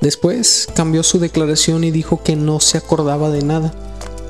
[0.00, 3.74] Después cambió su declaración y dijo que no se acordaba de nada,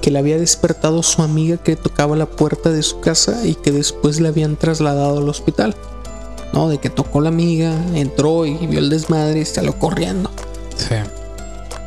[0.05, 3.73] que le había despertado su amiga que tocaba la puerta de su casa y que
[3.73, 5.75] después le habían trasladado al hospital.
[6.53, 10.31] No, de que tocó la amiga, entró y vio el desmadre y salió corriendo.
[10.77, 10.97] Sí.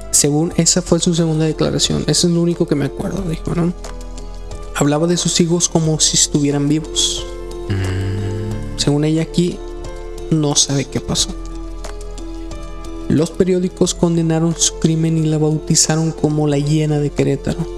[0.10, 3.72] Según esa fue su segunda declaración, eso es lo único que me acuerdo, dijo, ¿no?
[4.74, 7.24] Hablaba de sus hijos como si estuvieran vivos.
[8.78, 9.60] Según ella aquí,
[10.32, 11.30] no sabe qué pasó.
[13.10, 17.77] Los periódicos condenaron su crimen y la bautizaron como la hiena de Querétaro.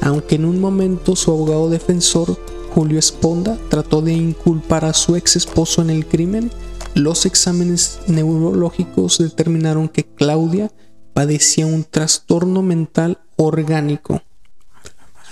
[0.00, 2.36] Aunque en un momento su abogado defensor,
[2.74, 6.50] Julio Esponda, trató de inculpar a su ex esposo en el crimen,
[6.94, 10.70] los exámenes neurológicos determinaron que Claudia
[11.12, 14.22] padecía un trastorno mental orgánico.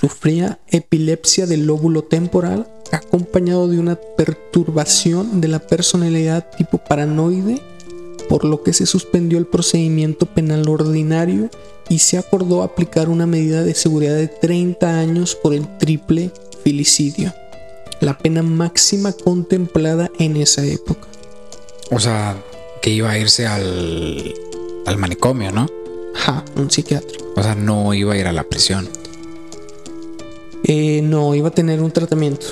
[0.00, 7.60] Sufría epilepsia del lóbulo temporal acompañado de una perturbación de la personalidad tipo paranoide,
[8.28, 11.50] por lo que se suspendió el procedimiento penal ordinario
[11.88, 16.30] y se acordó aplicar una medida de seguridad de 30 años por el triple
[16.62, 17.32] filicidio,
[18.00, 21.08] la pena máxima contemplada en esa época.
[21.90, 22.36] O sea,
[22.82, 24.34] que iba a irse al,
[24.86, 25.66] al manicomio, ¿no?
[26.14, 27.32] Ajá, un psiquiátrico.
[27.36, 28.88] O sea, no iba a ir a la prisión.
[30.64, 32.46] Eh, no, iba a tener un tratamiento.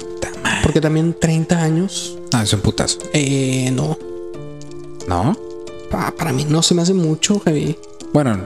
[0.63, 2.19] Porque también 30 años.
[2.33, 2.99] Ah, es un putazo.
[3.13, 3.99] Eh, no.
[5.07, 5.37] ¿No?
[5.91, 7.77] Pa- para mí no se me hace mucho, Javi.
[8.13, 8.41] Bueno,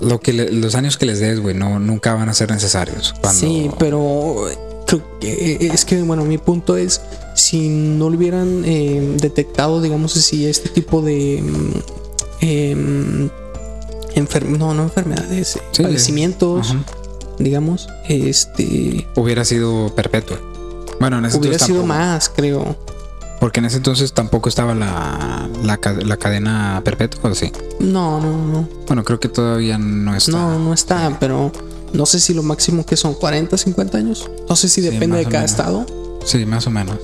[0.00, 3.14] lo que le- los años que les des, güey, no, nunca van a ser necesarios.
[3.20, 4.46] Cuando- Sí, pero
[4.86, 7.00] creo que- eh, es que, bueno, mi punto es,
[7.34, 11.42] si no lo hubieran eh, detectado, digamos así, este tipo de...
[14.14, 16.84] enfer- no, no enfermedades, eh, Sí, padecimientos, Ajá.
[17.38, 19.06] digamos, este...
[19.16, 20.40] Hubiera sido perpetua.
[20.98, 21.86] Bueno, en ese Hubiera sido tampoco.
[21.98, 22.76] más, creo.
[23.40, 27.50] Porque en ese entonces tampoco estaba la, la, ca- la cadena perpetua, ¿o sí?
[27.80, 28.68] No, no, no.
[28.86, 30.32] Bueno, creo que todavía no está.
[30.32, 31.50] No, no está, pero
[31.94, 34.30] no sé si lo máximo que son 40, 50 años.
[34.48, 35.86] No sé si depende de cada estado.
[36.24, 36.98] Sí, más o menos.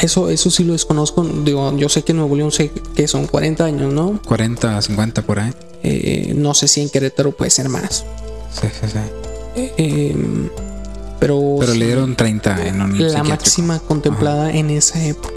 [0.00, 1.22] Eso, eso sí lo desconozco.
[1.24, 4.20] Digo, yo sé que en Nuevo León sé que son 40 años, ¿no?
[4.26, 5.52] 40, 50 por ahí.
[5.82, 8.04] Eh, no sé si en Querétaro puede ser más.
[8.50, 8.98] Sí, sí, sí.
[9.56, 10.16] Eh, eh,
[11.20, 15.34] pero Pero le dieron 30 en un la máxima contemplada en esa época.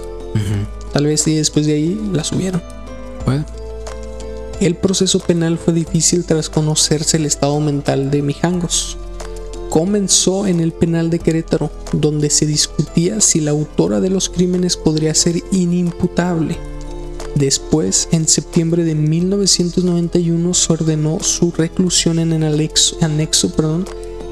[0.94, 2.62] Tal vez sí después de ahí la subieron.
[4.60, 8.98] El proceso penal fue difícil tras conocerse el estado mental de Mijangos.
[9.70, 14.76] Comenzó en el penal de Querétaro, donde se discutía si la autora de los crímenes
[14.76, 16.58] podría ser inimputable.
[17.36, 23.86] Después, en septiembre de 1991, se ordenó su reclusión en el anexo, anexo perdón,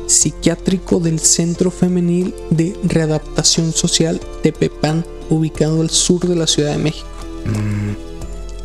[0.07, 6.77] psiquiátrico del Centro Femenil de Readaptación Social Tepepan, ubicado al sur de la Ciudad de
[6.79, 7.07] México.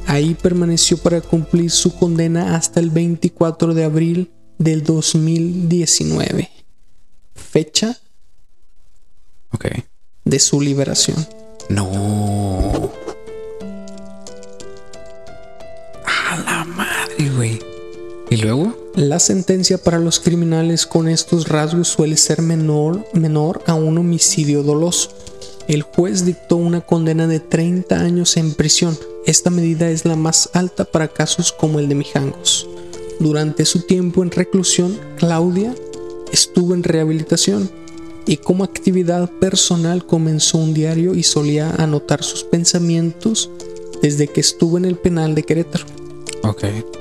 [0.07, 6.51] Ahí permaneció para cumplir su condena hasta el 24 de abril del 2019,
[7.35, 7.99] fecha
[10.25, 11.27] de su liberación.
[11.69, 12.91] No.
[16.05, 17.61] A la madre, güey.
[18.31, 18.77] ¿Y luego?
[18.95, 24.63] La sentencia para los criminales con estos rasgos suele ser menor, menor a un homicidio
[24.63, 25.11] doloso.
[25.69, 28.99] El juez dictó una condena de 30 años en prisión.
[29.27, 32.69] Esta medida es la más alta para casos como el de Mijangos.
[33.21, 35.75] Durante su tiempo en reclusión, Claudia
[36.33, 37.71] estuvo en rehabilitación
[38.27, 43.51] y como actividad personal comenzó un diario y solía anotar sus pensamientos
[44.01, 45.87] desde que estuvo en el penal de Querétaro.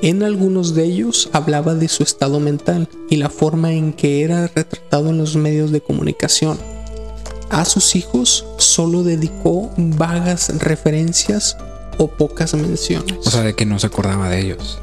[0.04, 4.48] En algunos de ellos hablaba de su estado mental y la forma en que era
[4.48, 6.60] retratado en los medios de comunicación.
[7.52, 11.58] A sus hijos solo dedicó vagas referencias
[11.98, 13.18] o pocas menciones.
[13.26, 14.80] O sea, de que no se acordaba de ellos.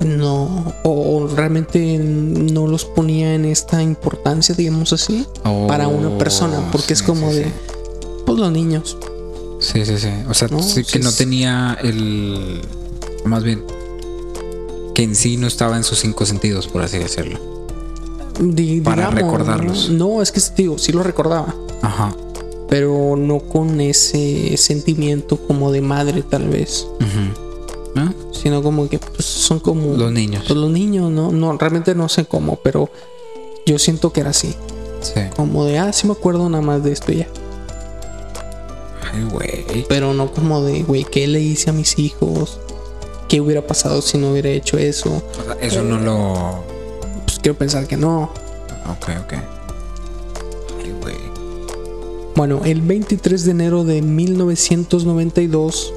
[0.00, 6.68] no, o realmente no los ponía en esta importancia, digamos así, Oh, para una persona,
[6.72, 7.50] porque es como sí, de, sí.
[8.26, 8.98] pues los niños.
[9.60, 10.10] Sí, sí, sí.
[10.28, 12.60] O sea, No, sí que no tenía el.
[13.24, 13.64] Más bien.
[14.94, 17.38] Que en sí no estaba en sus cinco sentidos, por así decirlo.
[18.40, 19.90] Di- Para digamos, recordarlos.
[19.90, 21.54] No, es que digo, sí lo recordaba.
[21.84, 22.14] Ajá.
[22.68, 26.86] pero no con ese sentimiento como de madre tal vez.
[27.96, 28.12] ¿Ah?
[28.32, 30.42] sino como que pues, son como Los niños.
[30.48, 31.30] pues, los niños, ¿no?
[31.30, 32.90] No, realmente no sé cómo, pero
[33.66, 34.54] yo siento que era así,
[35.00, 35.20] Sí.
[35.36, 37.28] como de, ah, sí me acuerdo nada más de esto ya,
[39.12, 39.86] Ay, güey.
[39.88, 42.58] pero no como de, güey, ¿qué le hice a mis hijos?
[43.28, 45.22] ¿Qué hubiera pasado si no hubiera hecho eso?
[45.40, 46.64] O sea, eso no lo.
[47.24, 48.24] Pues quiero pensar que no.
[48.90, 49.32] Ok, ok.
[50.82, 51.16] Ay, güey.
[52.36, 55.92] Bueno, el 23 de enero de 1992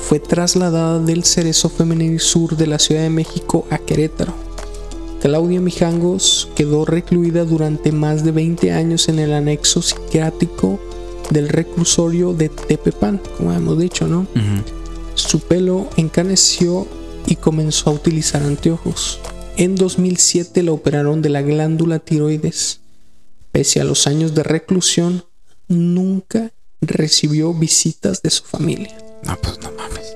[0.00, 4.32] fue trasladada del Cerezo Femenil Sur de la Ciudad de México a Querétaro.
[5.20, 10.78] Claudia Mijangos quedó recluida durante más de 20 años en el anexo psiquiátrico
[11.30, 14.28] del reclusorio de Tepepan, como hemos dicho, ¿no?
[15.14, 16.86] Su pelo encaneció
[17.26, 19.18] y comenzó a utilizar anteojos.
[19.56, 22.80] En 2007 la operaron de la glándula tiroides.
[23.50, 25.24] Pese a los años de reclusión,
[25.70, 26.50] nunca
[26.82, 28.94] recibió visitas de su familia.
[29.24, 30.14] No, pues no mames.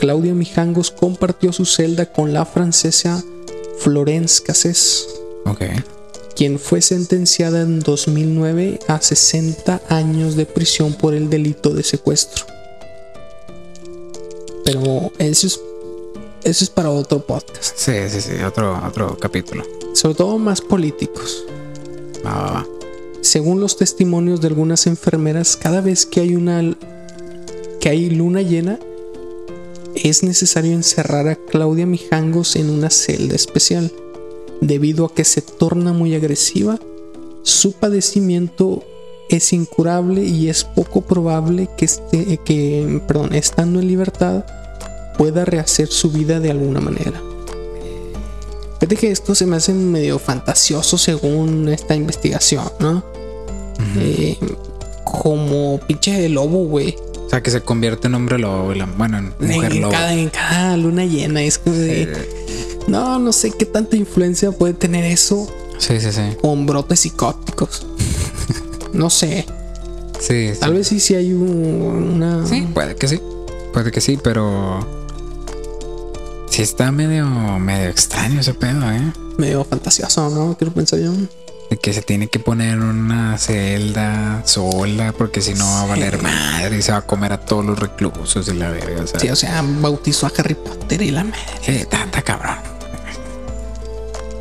[0.00, 3.22] Claudia Mijangos compartió su celda con la francesa
[3.78, 5.06] Florence Cassés,
[5.44, 5.62] Ok.
[6.34, 12.44] quien fue sentenciada en 2009 a 60 años de prisión por el delito de secuestro.
[14.64, 15.60] Pero eso es,
[16.44, 18.42] eso es para otro podcast, Sí, sí, sí.
[18.42, 19.64] Otro, otro capítulo.
[19.94, 21.44] sobre todo más políticos.
[22.24, 22.66] Va.
[23.26, 26.62] Según los testimonios de algunas enfermeras, cada vez que hay una
[27.80, 28.78] que hay luna llena,
[29.96, 33.90] es necesario encerrar a Claudia Mijangos en una celda especial,
[34.60, 36.78] debido a que se torna muy agresiva.
[37.42, 38.84] Su padecimiento
[39.28, 44.44] es incurable y es poco probable que, esté, que perdón, estando en libertad
[45.18, 47.20] pueda rehacer su vida de alguna manera.
[48.78, 53.15] Fíjate que esto se me hace medio fantasioso según esta investigación, ¿no?
[53.98, 54.38] Eh,
[55.04, 56.96] como pinche lobo, güey.
[57.26, 59.92] O sea, que se convierte en hombre lobo, la- bueno, en mujer en, lobo.
[59.92, 61.42] cada, en cada luna llena.
[61.42, 62.28] Es como de.
[62.88, 66.22] No, no sé qué tanta influencia puede tener eso Sí, sí, sí.
[66.40, 67.86] con brotes psicóticos.
[68.92, 69.44] No sé.
[70.20, 70.58] Sí, sí.
[70.60, 71.82] Tal vez sí, sí hay un-
[72.14, 72.46] una.
[72.46, 73.20] Sí, puede que sí.
[73.74, 74.86] Puede que sí, pero.
[76.50, 77.26] Sí está medio,
[77.58, 79.12] medio extraño ese pedo, ¿eh?
[79.36, 80.56] Medio fantasioso, ¿no?
[80.56, 81.12] Quiero pensar yo.
[81.76, 86.22] De que se tiene que poner una celda sola porque si no va a valer
[86.22, 89.02] madre y se va a comer a todos los reclusos y la verga.
[89.02, 91.38] O sea, Sí, o sea, bautizó a Harry Potter y la madre.
[91.60, 92.56] sí, está cabrón.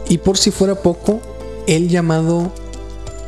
[0.07, 1.19] Y por si fuera poco,
[1.67, 2.53] el llamado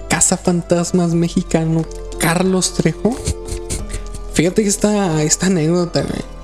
[0.08, 1.84] cazafantasmas mexicano
[2.18, 3.14] Carlos Trejo.
[4.32, 6.38] Fíjate que esta, esta anécdota, güey,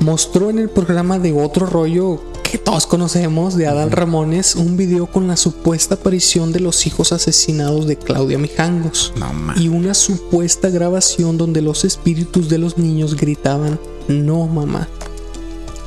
[0.00, 2.20] Mostró en el programa de Otro Rollo
[2.50, 7.12] que todos conocemos de Adal Ramones un video con la supuesta aparición de los hijos
[7.12, 13.16] asesinados de Claudia Mijangos No y una supuesta grabación donde los espíritus de los niños
[13.16, 14.88] gritaban, no mamá.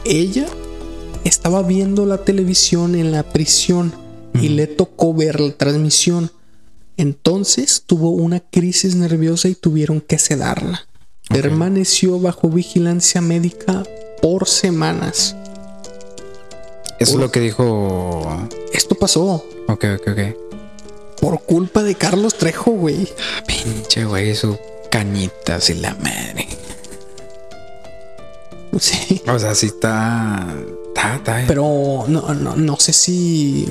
[0.03, 0.47] Ella
[1.23, 3.93] estaba viendo la televisión en la prisión
[4.33, 6.31] y le tocó ver la transmisión.
[6.97, 10.87] Entonces tuvo una crisis nerviosa y tuvieron que sedarla.
[11.29, 13.83] Permaneció bajo vigilancia médica
[14.21, 15.35] por semanas.
[16.99, 18.47] Eso es lo que dijo.
[18.73, 21.19] Esto pasó Ok, ok, ok.
[21.21, 23.07] por culpa de Carlos Trejo, güey.
[23.47, 24.57] Pinche güey, su
[24.91, 26.47] cañitas y la madre.
[28.79, 29.21] Sí.
[29.27, 30.55] O sea, sí está.
[30.87, 31.43] Está, está.
[31.47, 33.65] Pero no, no, no sé si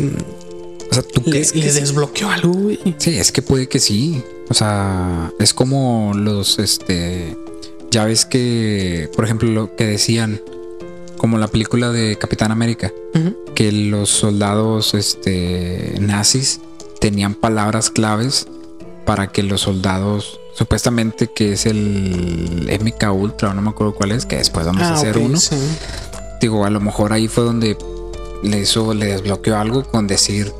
[0.91, 1.81] o sea, tú le, crees que le sí?
[1.81, 2.79] desbloqueó algo, güey.
[2.99, 4.22] Sí, es que puede que sí.
[4.49, 7.37] O sea, es como los, este,
[7.91, 10.41] ya ves que, por ejemplo, lo que decían,
[11.19, 12.93] como la película de Capitán América,
[13.55, 16.61] que los soldados, este, nazis
[17.01, 18.47] tenían palabras claves
[19.05, 24.27] para que los soldados, supuestamente que es el MK Ultra, no me acuerdo cuál es,
[24.27, 25.39] que después vamos a hacer Ah, ok, uno.
[25.39, 25.57] sí.
[26.41, 27.77] Digo, a lo mejor ahí fue donde
[28.43, 30.53] le hizo, le desbloqueó algo con decir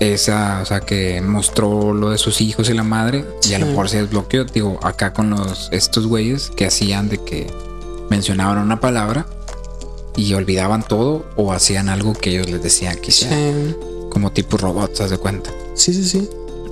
[0.00, 3.64] esa, o sea, que mostró lo de sus hijos y la madre, y a lo
[3.66, 3.70] Sí.
[3.70, 4.44] mejor se desbloqueó.
[4.44, 7.46] Digo, acá con los estos güeyes que hacían de que
[8.10, 9.26] mencionaban una palabra
[10.16, 13.26] y olvidaban todo o hacían algo que ellos les decían que Sí.
[14.10, 15.50] como tipo robots, haz de cuenta.
[15.74, 16.28] Sí, sí, sí.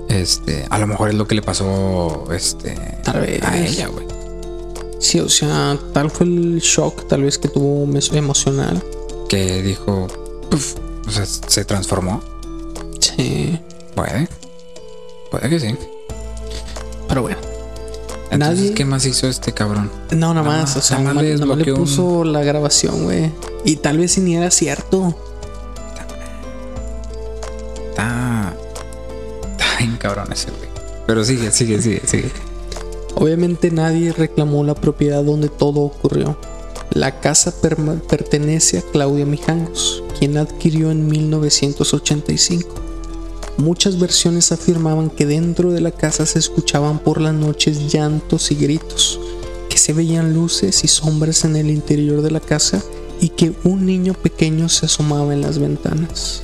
[0.08, 2.74] Este, a lo mejor es lo que le pasó este
[3.04, 3.42] Tal vez.
[3.42, 4.06] a ella, güey.
[5.00, 8.82] Sí, o sea, tal fue el shock, tal vez que tuvo mes- emocional.
[9.28, 10.06] Que dijo,
[10.50, 10.76] "Puf",
[11.06, 12.22] o sea, se transformó.
[13.00, 13.58] Sí.
[13.94, 14.28] Puede.
[15.30, 15.74] Puede que sí.
[17.08, 17.36] Pero bueno.
[18.34, 19.90] Entonces, Nadie- ¿qué más hizo este cabrón?
[20.10, 20.74] No, nada Nada más.
[20.74, 23.30] más- O sea, nada más nada le más, un- puso la grabación, güey.
[23.64, 25.16] Y tal vez si ni era cierto.
[27.90, 28.54] Está.
[29.52, 30.68] Está bien cabrón ese, güey.
[31.06, 32.30] Pero sigue, sigue, sigue, sigue.
[33.16, 36.36] Obviamente nadie reclamó la propiedad donde todo ocurrió.
[36.90, 37.52] La casa
[38.08, 42.68] pertenece a Claudia Mijangos, quien la adquirió en 1985.
[43.56, 48.56] Muchas versiones afirmaban que dentro de la casa se escuchaban por las noches llantos y
[48.56, 49.20] gritos,
[49.68, 52.82] que se veían luces y sombras en el interior de la casa
[53.20, 56.42] y que un niño pequeño se asomaba en las ventanas.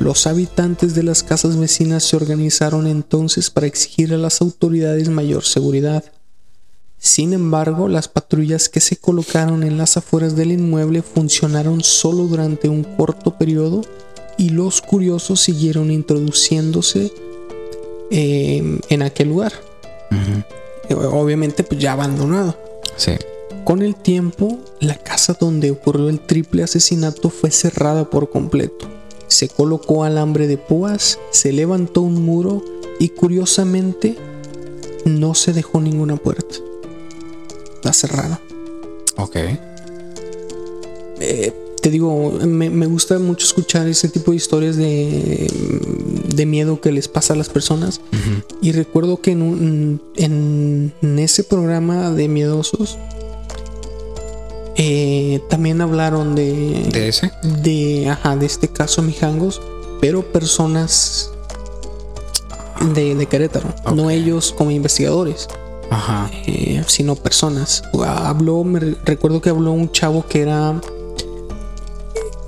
[0.00, 5.44] Los habitantes de las casas vecinas se organizaron entonces para exigir a las autoridades mayor
[5.44, 6.04] seguridad.
[6.96, 12.70] Sin embargo, las patrullas que se colocaron en las afueras del inmueble funcionaron solo durante
[12.70, 13.82] un corto periodo
[14.36, 17.12] y los curiosos siguieron introduciéndose
[18.10, 19.52] eh, en aquel lugar.
[20.88, 22.56] Eh, Obviamente, pues ya abandonado.
[22.96, 23.12] Sí.
[23.64, 28.86] Con el tiempo, la casa donde ocurrió el triple asesinato fue cerrada por completo.
[29.26, 32.62] Se colocó alambre de púas, se levantó un muro
[33.00, 34.16] y curiosamente
[35.06, 36.56] no se dejó ninguna puerta.
[37.82, 38.38] La cerraron.
[39.16, 39.36] Ok.
[41.20, 41.52] Eh,
[41.84, 45.46] te digo, me, me gusta mucho escuchar ese tipo de historias de,
[46.34, 48.00] de miedo que les pasa a las personas.
[48.62, 52.96] Y recuerdo que en, un- en, en ese programa de miedosos
[54.76, 57.30] eh, también hablaron de, ¿De ese?
[57.62, 59.60] de, ajá, de este caso Mijangos,
[60.00, 61.30] pero personas
[62.94, 65.48] de, de Querétaro, no ellos como investigadores,
[65.90, 66.30] Ajá.
[66.46, 67.82] eh, sino personas.
[68.06, 70.80] Habló, me re- recuerdo que habló un chavo que era,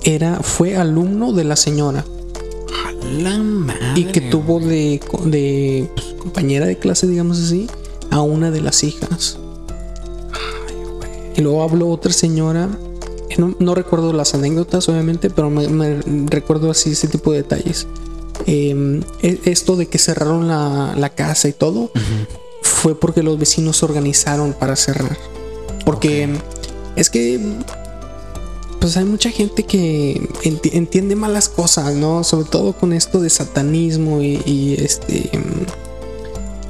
[0.07, 2.05] era, fue alumno de la señora
[3.21, 3.79] La madre.
[3.95, 7.67] y que tuvo de, pues, compañera de clase, digamos así,
[8.11, 9.39] a una de las hijas.
[11.37, 12.71] Y luego habló otra señora
[13.39, 17.87] no, no recuerdo las anécdotas, obviamente, pero me, me recuerdo así ese tipo de detalles.
[18.47, 21.91] Eh, e- esto de que cerraron la, la casa y todo
[22.63, 25.17] fue porque los vecinos se organizaron para cerrar.
[25.85, 26.29] Porque
[26.97, 27.41] es que
[28.81, 32.23] pues hay mucha gente que enti- entiende malas cosas, ¿no?
[32.25, 35.31] Sobre todo con esto de satanismo y, y, este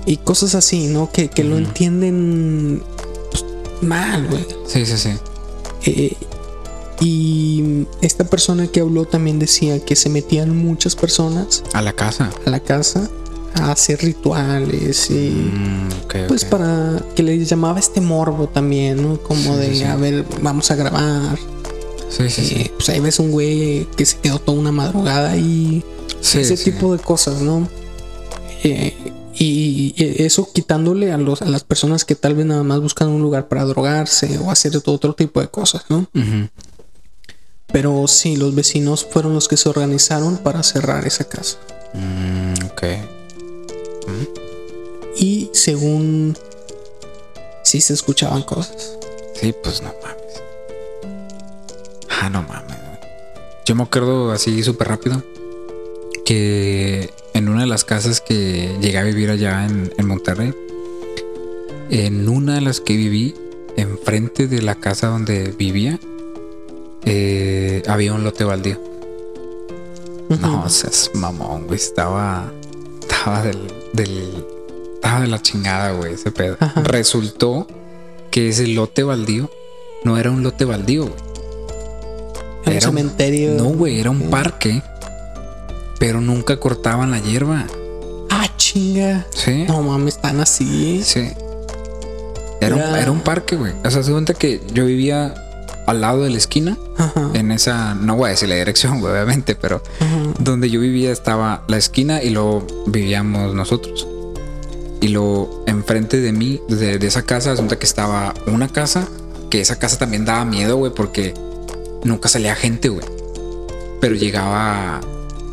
[0.07, 1.11] y cosas así, ¿no?
[1.11, 2.83] Que, que lo entienden
[3.31, 3.45] pues,
[3.83, 4.47] mal, güey.
[4.67, 5.11] Sí, sí, sí.
[5.85, 6.17] Eh,
[7.01, 12.31] y esta persona que habló también decía que se metían muchas personas A la casa.
[12.47, 13.11] a la casa
[13.55, 15.89] a hacer rituales y Mm,
[16.29, 19.19] pues para que les llamaba este morbo también, ¿no?
[19.23, 19.83] Como Sí, de, sí.
[19.85, 21.39] a ver, vamos a grabar.
[22.17, 22.71] Sí, sí, sí.
[22.75, 25.85] Pues ahí ves un güey que se quedó toda una madrugada y
[26.21, 26.71] Sí, ese sí.
[26.73, 27.69] tipo de cosas, ¿no?
[28.65, 28.95] Eh,
[29.39, 33.09] y, y eso quitándole a, los, a las personas que tal vez nada más buscan
[33.09, 36.07] un lugar para drogarse o hacer todo otro tipo de cosas, ¿no?
[37.71, 41.59] Pero sí, los vecinos fueron los que se organizaron para cerrar esa casa.
[41.93, 42.83] Mm, ok.
[45.19, 46.37] Y según
[47.63, 48.97] sí se escuchaban cosas.
[49.39, 50.16] Sí, pues no mames.
[52.27, 52.77] Ah, no mames.
[53.67, 55.23] Yo me acuerdo así súper rápido
[56.25, 60.53] que en una de las casas que llegué a vivir allá en, en Monterrey,
[61.89, 63.37] en una de las que viví,
[63.77, 66.01] enfrente de la casa donde vivía,
[67.05, 68.81] eh, había un lote baldío.
[70.29, 71.79] No, o sea, es mamón, güey.
[71.79, 72.53] Estaba.
[73.03, 73.73] Estaba del.
[73.93, 74.45] del
[74.95, 76.57] estaba de la chingada, güey, ese pedo.
[76.59, 76.83] Ajá.
[76.83, 77.69] Resultó
[78.33, 79.49] que ese lote baldío
[80.03, 81.26] no era un lote baldío, güey.
[82.67, 83.55] Era un Era un- cementerio.
[83.55, 84.83] No, güey, era un parque.
[85.99, 87.65] Pero nunca cortaban la hierba.
[88.31, 89.27] Ah, chinga.
[89.35, 89.65] Sí.
[89.67, 91.03] No mames, están así.
[91.05, 91.29] Sí.
[92.61, 93.73] Era, un- Era- un parque, güey.
[93.85, 95.35] O sea, se cuenta que yo vivía
[95.87, 96.77] al lado de la esquina.
[96.99, 97.31] Ajá.
[97.35, 100.17] En esa, no voy a decir la dirección, güey, obviamente, pero ajá.
[100.39, 104.07] donde yo vivía estaba la esquina y luego vivíamos nosotros.
[105.01, 109.07] Y luego enfrente de mí, de, de esa casa, resulta que estaba una casa,
[109.51, 111.35] que esa casa también daba miedo, güey, porque
[112.05, 113.07] nunca salía gente, güey.
[114.01, 115.01] Pero llegaba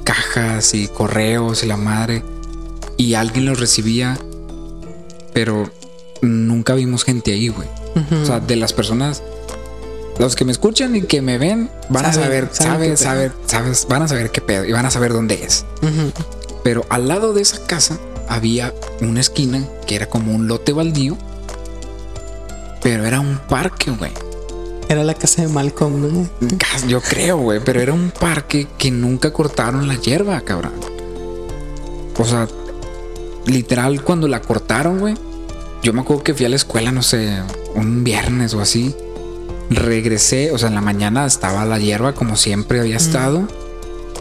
[0.03, 2.23] cajas y correos y la madre,
[2.97, 4.17] y alguien los recibía,
[5.33, 5.69] pero
[6.21, 7.67] nunca vimos gente ahí, güey.
[8.21, 9.21] O sea, de las personas,
[10.19, 14.03] los que me escuchan y que me ven, van a saber, saben saben, sabes, van
[14.03, 15.65] a saber qué pedo y van a saber dónde es.
[16.63, 21.17] Pero al lado de esa casa había una esquina que era como un lote baldío,
[22.81, 24.11] pero era un parque, güey.
[24.93, 26.29] Era la casa de Malcolm, ¿no?
[26.87, 30.73] Yo creo, güey, pero era un parque que nunca cortaron la hierba, cabrón.
[32.15, 32.47] O sea,
[33.47, 35.15] literal, cuando la cortaron, güey,
[35.81, 37.41] yo me acuerdo que fui a la escuela, no sé,
[37.73, 38.95] un viernes o así.
[39.71, 43.47] Regresé, o sea, en la mañana estaba la hierba como siempre había estado.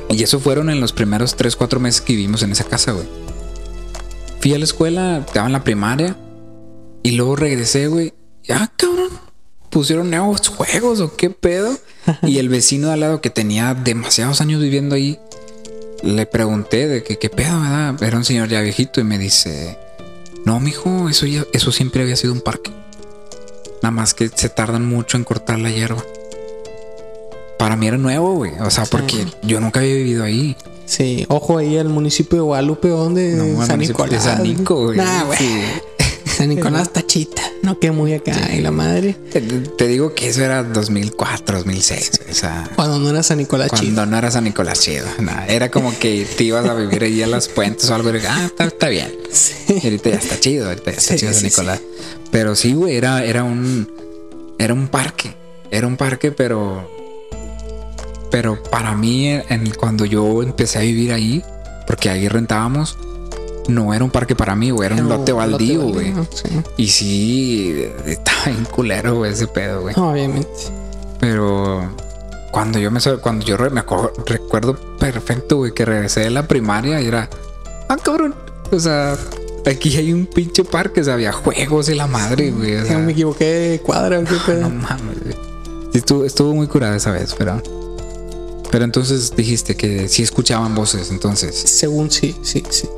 [0.08, 3.06] Y eso fueron en los primeros 3, 4 meses que vivimos en esa casa, güey.
[4.40, 6.16] Fui a la escuela, estaba en la primaria.
[7.02, 8.14] Y luego regresé, güey.
[8.48, 9.10] Ah, cabrón.
[9.72, 11.76] Pusieron nuevos juegos o qué pedo.
[12.22, 15.18] Y el vecino de al lado que tenía demasiados años viviendo ahí,
[16.02, 18.02] le pregunté de que qué pedo, ¿verdad?
[18.02, 19.78] Era un señor ya viejito y me dice,
[20.44, 22.72] no, mijo, eso ya, eso siempre había sido un parque.
[23.82, 26.02] Nada más que se tardan mucho en cortar la hierba.
[27.58, 28.52] Para mí era nuevo, güey.
[28.60, 28.90] O sea, Sí.
[28.90, 30.56] porque yo nunca había vivido ahí.
[30.84, 34.24] Sí, ojo ahí al municipio de Guadalupe, donde No, San municipio de Nicolás.
[34.24, 34.96] San Nico, güey.
[34.98, 35.38] Nah, güey.
[35.38, 35.60] Sí.
[36.42, 37.42] San Nicolás tachita.
[37.62, 38.32] No que muy acá.
[38.52, 39.14] Y la madre.
[39.32, 42.10] Te, te digo que eso era 2004, 2006.
[42.30, 44.06] O sea, Cuando no era San Nicolás cuando chido.
[44.06, 45.06] no era San Nicolás chido.
[45.46, 48.10] Era como que te ibas a vivir ahí a las puentes o algo.
[48.10, 49.14] y, ah, está, está bien.
[49.30, 49.54] Sí.
[49.68, 51.80] Y ahorita ya está chido, ahorita ya está Sí, chido San sí, Nicolás.
[52.32, 53.88] Pero sí, güey, era, era un.
[54.58, 55.34] Era un parque.
[55.70, 56.90] Era un parque, pero.
[58.32, 61.42] Pero para mí, en, cuando yo empecé a vivir ahí,
[61.86, 62.96] porque ahí rentábamos,
[63.68, 66.12] no era un parque para mí, güey, era un lote baldío, güey.
[66.32, 66.48] Sí.
[66.76, 69.94] Y sí, estaba bien culero, güey, ese pedo, güey.
[69.96, 70.48] Obviamente.
[71.20, 71.88] Pero
[72.50, 77.00] cuando yo me cuando yo me acuerdo- recuerdo perfecto, güey, que regresé de la primaria
[77.00, 77.28] y era,
[77.88, 78.34] ah, cabrón.
[78.72, 79.16] O sea,
[79.66, 82.76] aquí hay un pinche parque, o sea, había juegos y la madre, güey.
[82.76, 84.62] O sea, me equivoqué de cuadra o qué pedo.
[84.62, 85.36] no mames, güey.
[85.94, 87.62] Estuvo, estuvo muy curada esa vez, pero.
[88.70, 91.54] Pero entonces dijiste que sí escuchaban voces, entonces.
[91.54, 92.88] Según sí, sí, sí.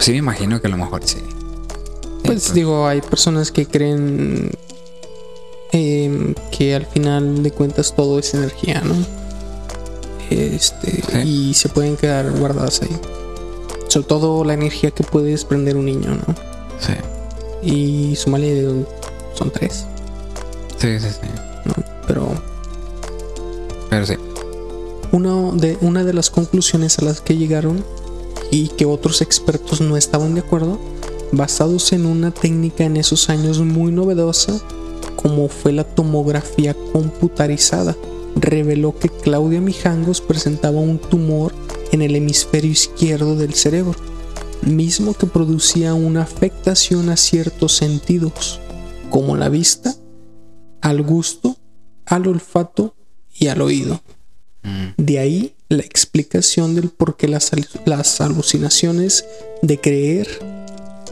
[0.00, 1.18] Sí me imagino que a lo mejor sí.
[1.20, 4.50] Pues Entonces, digo, hay personas que creen
[5.72, 8.94] em, que al final de cuentas todo es energía, ¿no?
[10.30, 11.28] Este, Sí.
[11.50, 12.96] y se pueden quedar guardadas ahí.
[13.88, 16.34] Sobre todo la energía que puede desprender un niño, ¿no?
[16.78, 16.92] Sí,
[17.62, 18.84] Y sumarle
[19.34, 19.84] son tres,
[20.78, 21.08] sí, sí.
[21.10, 21.28] sí.
[21.66, 21.74] ¿no?
[22.06, 22.28] Pero
[23.90, 24.14] Pero sí.
[25.12, 27.84] Una de, una de las conclusiones a las que llegaron
[28.50, 30.78] y que otros expertos no estaban de acuerdo,
[31.32, 34.60] basados en una técnica en esos años muy novedosa,
[35.16, 37.96] como fue la tomografía computarizada,
[38.36, 41.52] reveló que Claudia Mijangos presentaba un tumor
[41.92, 43.94] en el hemisferio izquierdo del cerebro,
[44.62, 48.60] mismo que producía una afectación a ciertos sentidos,
[49.10, 49.94] como la vista,
[50.80, 51.56] al gusto,
[52.06, 52.94] al olfato
[53.34, 54.00] y al oído.
[54.96, 57.52] De ahí la explicación del por qué las,
[57.86, 59.24] las alucinaciones
[59.62, 60.26] de creer,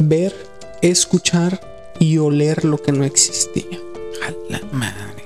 [0.01, 0.35] ver,
[0.83, 1.61] escuchar
[2.01, 3.79] y oler lo que no existía.
[4.27, 5.25] A la madre.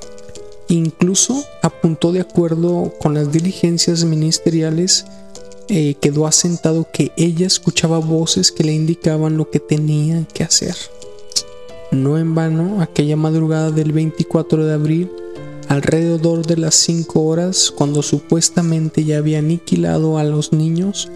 [0.69, 5.07] Incluso apuntó de acuerdo con las diligencias ministeriales,
[5.69, 10.77] eh, quedó asentado que ella escuchaba voces que le indicaban lo que tenía que hacer.
[11.91, 15.11] No en vano, aquella madrugada del 24 de abril,
[15.73, 21.11] alrededor de las 5 horas, cuando supuestamente ya había aniquilado a los niños,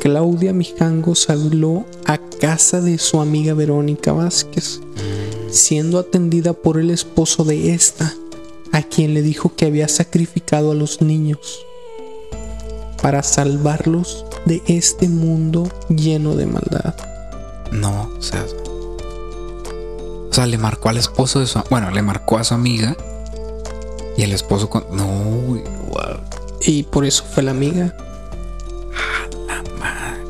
[0.00, 4.80] Claudia Mijango salió a casa de su amiga Verónica Vázquez,
[5.52, 8.12] siendo atendida por el esposo de esta,
[8.72, 11.64] a quien le dijo que había sacrificado a los niños
[13.00, 16.96] para salvarlos de este mundo lleno de maldad.
[17.70, 18.44] No, o sea.
[20.28, 21.62] O sea, le marcó al esposo de su.
[21.70, 22.96] Bueno, le marcó a su amiga.
[24.16, 24.84] Y el esposo con.
[24.92, 26.20] No, wow.
[26.64, 27.94] Y por eso fue la amiga.
[29.46, 30.20] La madre.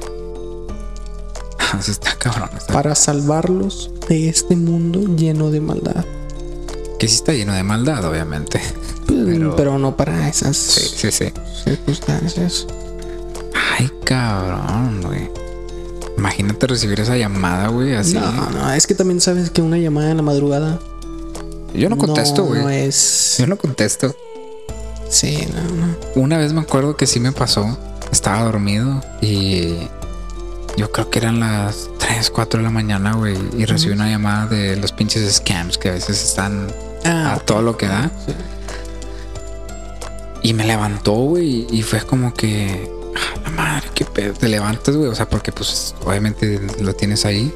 [1.72, 2.50] Así está cabrón.
[2.56, 2.72] Está...
[2.72, 6.04] Para salvarlos de este mundo lleno de maldad.
[6.98, 8.60] Que sí está lleno de maldad, obviamente.
[9.06, 11.32] Pero, pero no para esas Sí, sí, sí.
[11.64, 12.66] circunstancias.
[13.78, 15.30] Ay, cabrón, güey.
[16.16, 18.14] Imagínate recibir esa llamada, güey, así.
[18.14, 20.78] No, no, es que también sabes que una llamada en la madrugada
[21.74, 22.60] Yo no contesto, güey.
[22.62, 23.36] No es.
[23.38, 24.14] Yo no contesto.
[25.08, 25.96] Sí, no, no.
[26.16, 27.78] Una vez me acuerdo que sí me pasó.
[28.10, 29.76] Estaba dormido y
[30.76, 33.36] yo creo que eran las 3, 4 de la mañana, güey.
[33.56, 36.68] Y recibí una llamada de los pinches scams que a veces están
[37.04, 38.10] Ah, a todo lo que da.
[38.26, 38.32] sí.
[40.42, 41.66] Y me levantó, güey.
[41.70, 42.90] Y fue como que.
[43.16, 44.34] "Ah, la madre, qué pedo.
[44.34, 45.08] Te levantas, güey.
[45.08, 47.52] O sea, porque pues obviamente lo tienes ahí.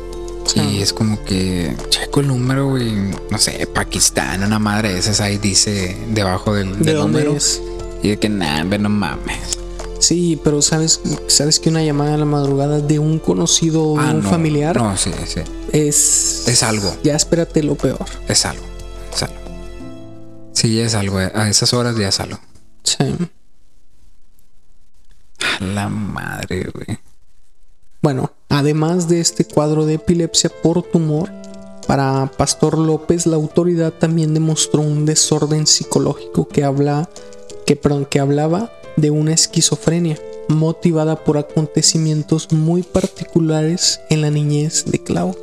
[0.47, 0.61] Sí.
[0.61, 2.93] Y es como que checo el número, güey.
[3.31, 7.37] No sé, Pakistán, una madre de esas ahí dice debajo del, ¿De del dónde número.
[7.37, 7.61] es?
[8.03, 9.59] Y de que nada, no mames.
[9.99, 14.11] Sí, pero sabes, sabes que una llamada en la madrugada de un conocido o Ah,
[14.13, 15.41] un no, familiar No, sí, sí.
[15.73, 16.47] es.
[16.47, 16.95] Es algo.
[17.03, 18.05] Ya espérate lo peor.
[18.29, 18.63] Es algo.
[19.13, 19.35] Es algo.
[20.53, 21.19] Sí, es algo.
[21.19, 22.39] A esas horas ya es algo.
[22.85, 23.05] Sí.
[25.61, 26.99] A la madre, güey.
[28.03, 31.31] Bueno, además de este cuadro de epilepsia por tumor,
[31.87, 37.09] para Pastor López la autoridad también demostró un desorden psicológico que habla
[37.65, 40.19] que, perdón, que hablaba de una esquizofrenia
[40.49, 45.41] motivada por acontecimientos muy particulares en la niñez de Claudia.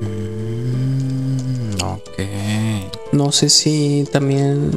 [0.00, 3.12] Mm, ok.
[3.12, 4.70] No sé si también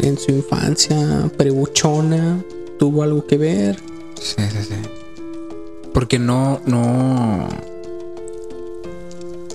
[0.00, 2.42] en su infancia prebuchona
[2.78, 3.76] tuvo algo que ver.
[4.20, 4.99] Sí, sí, sí.
[5.92, 7.48] Porque no, no.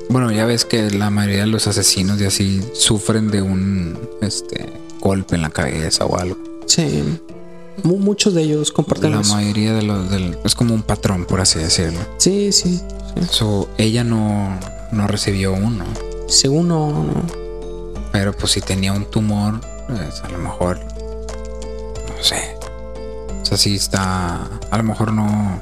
[0.10, 4.72] Bueno, ya ves que la mayoría de los asesinos y así sufren de un este
[5.00, 6.38] golpe en la cabeza o algo.
[6.68, 7.04] Sí,
[7.84, 9.34] mu- muchos de ellos comparten La eso.
[9.34, 12.00] mayoría de los del, es como un patrón, por así decirlo.
[12.18, 13.26] Sí, sí, sí.
[13.30, 14.60] So, ella no,
[14.92, 15.86] no recibió uno.
[16.28, 17.24] Según no, no.
[18.12, 20.80] Pero pues si tenía un tumor, pues a lo mejor.
[22.08, 22.56] No sé.
[23.42, 24.48] O sea, sí está.
[24.70, 25.60] A lo mejor no.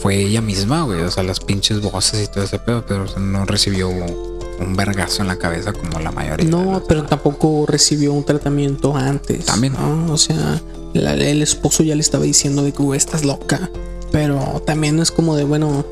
[0.00, 1.00] Fue ella misma, güey.
[1.02, 4.76] O sea, las pinches voces y todo ese pedo, pero o sea, no recibió un
[4.76, 6.48] vergazo en la cabeza como la mayoría.
[6.48, 9.46] No, pero tampoco recibió un tratamiento antes.
[9.46, 9.74] También.
[9.74, 10.12] ¿no?
[10.12, 10.60] O sea,
[10.94, 13.70] la- el esposo ya le estaba diciendo de que "Güey, estás loca.
[14.12, 15.84] Pero también es como de, bueno,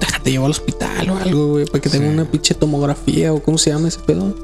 [0.00, 2.12] déjate llevar al hospital o algo, güey, para que tenga Sí.
[2.14, 4.34] una pinche tomografía o cómo se llama ese pedo.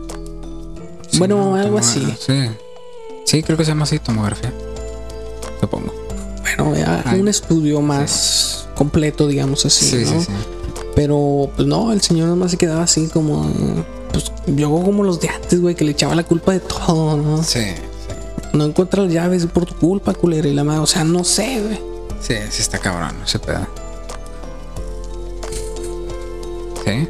[1.10, 2.06] Sí, bueno, no, algo así.
[2.20, 2.44] Sí.
[3.24, 4.52] Sí, creo que se llama así tomografía.
[5.60, 5.94] Supongo.
[6.42, 9.84] Bueno, ya Ay, un estudio más completo, digamos así.
[9.84, 10.22] Sí, sí, ¿no?
[10.22, 10.28] sí.
[10.94, 13.50] Pero, pues no, el señor nada más se quedaba así como.
[14.12, 17.42] Pues yo como los de antes, güey, que le echaba la culpa de todo, ¿no?
[17.42, 18.56] Sí, sí.
[18.56, 20.48] No encuentras las llaves por tu culpa, culera.
[20.48, 21.80] Y la madre, o sea, no sé, güey.
[22.20, 23.66] Sí, sí está cabrón ese pedo.
[26.84, 27.08] Sí.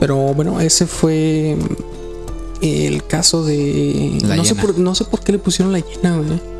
[0.00, 1.56] Pero bueno, ese fue
[2.60, 4.18] el caso de.
[4.22, 6.53] La no, sé por, no sé por qué le pusieron la llena, güey.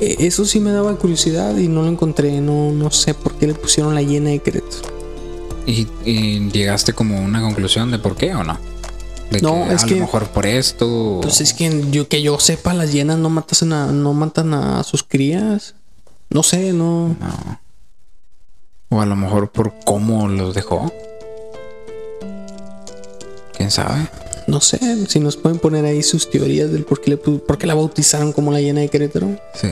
[0.00, 2.40] Eh, Eso sí me daba curiosidad y no lo encontré.
[2.40, 5.00] No, no sé por qué le pusieron la llena de Querétaro.
[5.66, 8.58] ¿Y, y llegaste como a una conclusión de por qué o no?
[9.30, 11.18] De No, que es a que- lo mejor por esto.
[11.18, 14.54] o- Pues es que yo que yo sepa, las hienas no matan a, no matan
[14.54, 15.74] a sus crías.
[16.30, 17.08] No sé, no.
[17.20, 17.60] No.
[18.88, 20.92] O a lo mejor por cómo los dejó.
[23.56, 24.08] ¿Quién sabe?
[24.50, 27.68] No sé si nos pueden poner ahí sus teorías del por qué, le, por qué
[27.68, 29.40] la bautizaron como la llena de Querétaro.
[29.54, 29.68] Sí.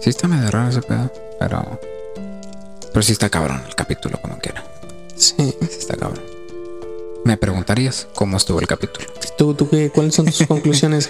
[0.00, 1.12] Sí está medio raro ese pedo.
[1.38, 1.80] Pero...
[2.92, 4.64] Pero sí está cabrón el capítulo como quiera.
[5.14, 5.32] Sí.
[5.36, 6.24] Sí está cabrón.
[7.24, 9.06] Me preguntarías cómo estuvo el capítulo.
[9.36, 11.08] ¿Tú, tú qué, ¿Cuáles son tus conclusiones?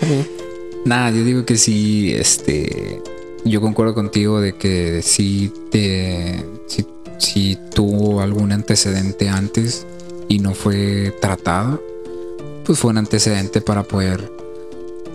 [0.85, 3.01] Nada, yo digo que sí, este,
[3.47, 9.87] yo concuerdo contigo de que sí te, si, si tuvo algún antecedente antes
[10.29, 11.83] y no fue tratado,
[12.69, 14.31] pues fue un antecedente para poder,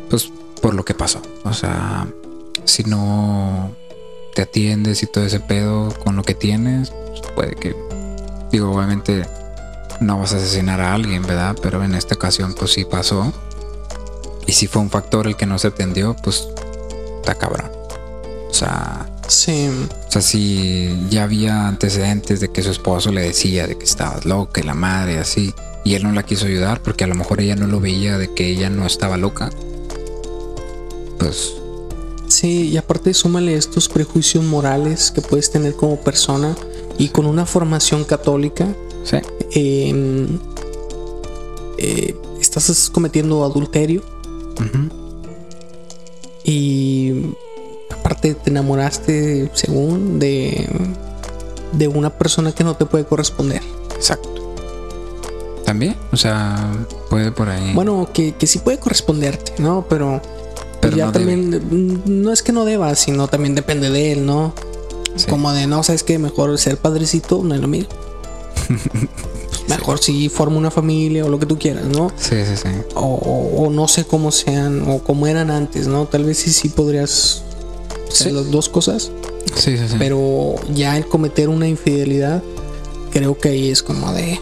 [0.10, 1.22] pues por lo que pasó.
[1.44, 2.08] O sea,
[2.66, 3.76] si no
[4.34, 7.76] te atiendes y todo ese pedo con lo que tienes, pues puede que,
[8.52, 9.28] digo, obviamente
[10.02, 11.56] no vas a asesinar a alguien, ¿verdad?
[11.62, 13.32] Pero en esta ocasión, pues sí pasó.
[14.48, 16.48] Y si fue un factor el que no se atendió, pues
[17.18, 17.70] está cabrón.
[18.50, 19.70] O sea, Sí.
[20.08, 24.26] o sea, si ya había antecedentes de que su esposo le decía de que estabas
[24.26, 25.54] loca y la madre así,
[25.84, 28.34] y él no la quiso ayudar porque a lo mejor ella no lo veía de
[28.34, 29.50] que ella no estaba loca,
[31.20, 31.56] pues
[32.34, 36.56] Sí, y aparte súmale estos prejuicios morales que puedes tener como persona
[36.98, 38.68] y con una formación católica,
[39.04, 39.18] sí,
[39.52, 40.28] eh,
[41.78, 44.02] eh, estás cometiendo adulterio
[46.44, 47.36] y
[47.92, 50.68] aparte te enamoraste, según, de,
[51.74, 53.62] de una persona que no te puede corresponder.
[53.96, 54.33] exacto.
[55.66, 56.70] También, o sea,
[57.10, 57.72] puede por ahí.
[57.74, 59.86] Bueno, que, que sí puede corresponderte, ¿no?
[59.90, 60.22] Pero,
[60.82, 64.26] Pero ya no también, mm, no es que no deba, sino también depende de él,
[64.26, 64.54] ¿no?
[65.16, 65.28] Sí.
[65.30, 67.90] Como de, no, sabes que mejor ser padrecito no es lo mismo.
[68.68, 72.12] Pues mejor si forma una familia o lo que tú quieras, ¿no?
[72.18, 72.70] Sí, sí, sí.
[72.96, 76.06] O, o- o no sé cómo sean o cómo eran antes, ¿no?
[76.06, 77.44] Tal vez sí, sí podrías
[78.12, 78.32] hacer Sí.
[78.32, 79.12] las dos cosas,
[79.56, 79.96] Sí, sí, sí.
[79.98, 82.44] pero ya el cometer una infidelidad,
[83.12, 84.40] creo que ahí es como de,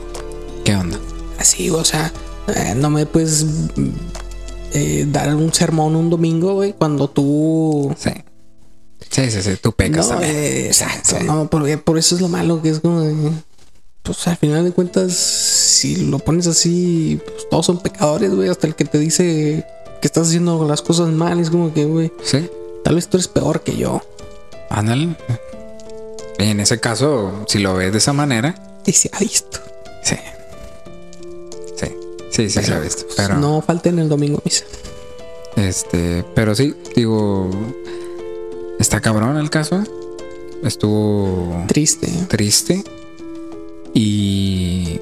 [0.64, 1.00] ¿Qué onda?
[1.42, 2.12] Así, o sea,
[2.56, 3.44] eh, no me puedes
[3.76, 3.90] mm,
[4.74, 7.94] eh, dar un sermón un domingo, güey, cuando tú...
[7.98, 8.12] Sí.
[9.10, 9.58] Sí, sí, sí.
[9.62, 10.36] Tú pecas No, también.
[10.36, 11.26] eh, exacto, Sí.
[11.26, 13.14] no, por, por eso es lo malo, que es como de,
[14.04, 18.68] Pues al final de cuentas, si lo pones así, pues todos son pecadores, güey, hasta
[18.68, 19.66] el que te dice
[20.02, 22.50] que estás haciendo las cosas mal, es como que, güey, Sí.
[22.84, 24.02] tal vez tú eres peor que yo.
[24.70, 25.16] Ándale.
[26.40, 29.60] En ese caso, si lo ves de esa manera, Y se ha visto.
[30.04, 30.16] sí.
[32.32, 33.06] Sí, sí, se visto.
[33.18, 34.64] Pero, No falten el domingo misa.
[35.58, 37.50] este, pero sí, digo,
[38.80, 39.84] está cabrón el caso.
[40.64, 42.08] Estuvo Triste.
[42.28, 42.84] triste.
[43.94, 45.00] Y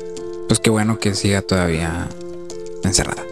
[0.48, 2.08] pues qué bueno que siga todavía
[2.84, 3.24] encerrada.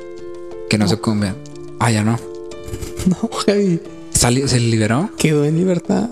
[0.69, 1.33] Que no, se come.
[1.79, 2.19] Ah, ya no.
[3.07, 3.29] No,
[4.11, 5.09] Salió, ¿Se liberó?
[5.17, 6.09] quedó en libertad.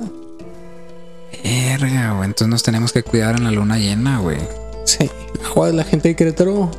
[1.44, 2.26] Verga, güey.
[2.26, 4.38] Entonces nos tenemos que cuidar en la luna llena, güey.
[4.86, 5.10] Sí.
[5.54, 6.72] Joder, la gente de Querétaro.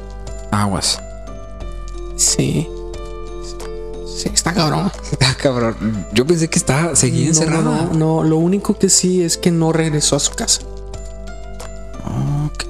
[0.50, 1.00] Aguas.
[2.16, 2.68] Sí.
[4.16, 4.90] Sí, está cabrón.
[5.20, 6.06] Ah, cabrón.
[6.12, 7.62] Yo pensé que estaba, seguía No, encerrada.
[7.62, 10.62] No, no, lo único que sí es que no regresó a su casa.
[12.46, 12.64] Ok.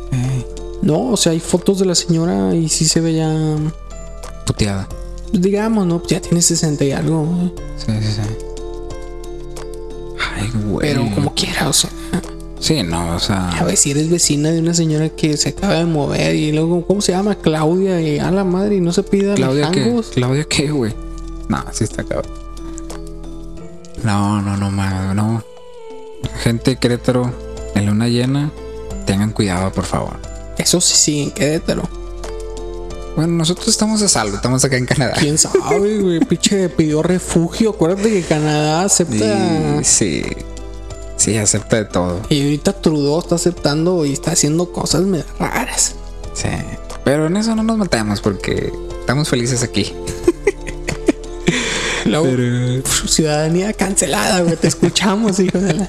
[0.83, 3.57] No, o sea, hay fotos de la señora y sí se ve ya,
[4.47, 4.89] Puteada.
[5.33, 6.03] digamos, ¿no?
[6.07, 7.27] Ya tiene 60 y algo.
[7.77, 8.21] Sí, sí, sí.
[10.37, 10.89] Ay, güey.
[10.89, 11.91] Pero como quiera, o sea,
[12.59, 13.63] Sí, no, o a sea.
[13.65, 17.01] ver si eres vecina de una señora que se acaba de mover y luego, ¿cómo
[17.03, 17.35] se llama?
[17.37, 19.71] Claudia y a la madre y no se pida Claudia.
[20.15, 20.95] Claudia, ¿qué, güey?
[21.49, 22.33] No, sí está cabrón.
[24.03, 25.43] No, no, no, ma- no.
[26.43, 27.31] Gente Querétaro,
[27.75, 28.51] en luna llena,
[29.05, 30.17] tengan cuidado, por favor.
[30.59, 31.83] Eso sí, sí, en Querétaro.
[33.17, 35.15] Bueno, nosotros estamos a salvo, estamos acá en Canadá.
[35.19, 36.21] ¿Quién sabe, güey?
[36.21, 37.71] Pinche pidió refugio.
[37.71, 39.79] Acuérdate que Canadá acepta...
[39.81, 40.23] Y sí,
[41.17, 42.21] sí, acepta de todo.
[42.29, 45.05] Y ahorita Trudeau está aceptando y está haciendo cosas
[45.39, 45.95] raras.
[46.35, 46.49] Sí.
[47.05, 49.93] Pero en eso no nos matamos porque estamos felices aquí.
[52.05, 54.57] Luego, Pero, ciudadanía cancelada, güey.
[54.57, 55.89] Te escuchamos, hijo de la...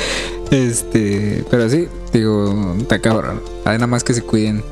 [0.50, 3.42] este, pero sí, digo, está cabrón.
[3.64, 4.64] Hay nada más que se cuiden.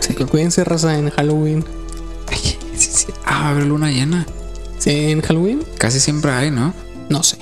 [0.00, 1.64] Sí, cuídense, raza, en Halloween.
[2.76, 3.06] Sí, sí.
[3.24, 4.26] Ah, va a haber luna llena.
[4.78, 6.72] Sí, en Halloween, Casi siempre hay, ¿no?
[7.10, 7.36] no sé.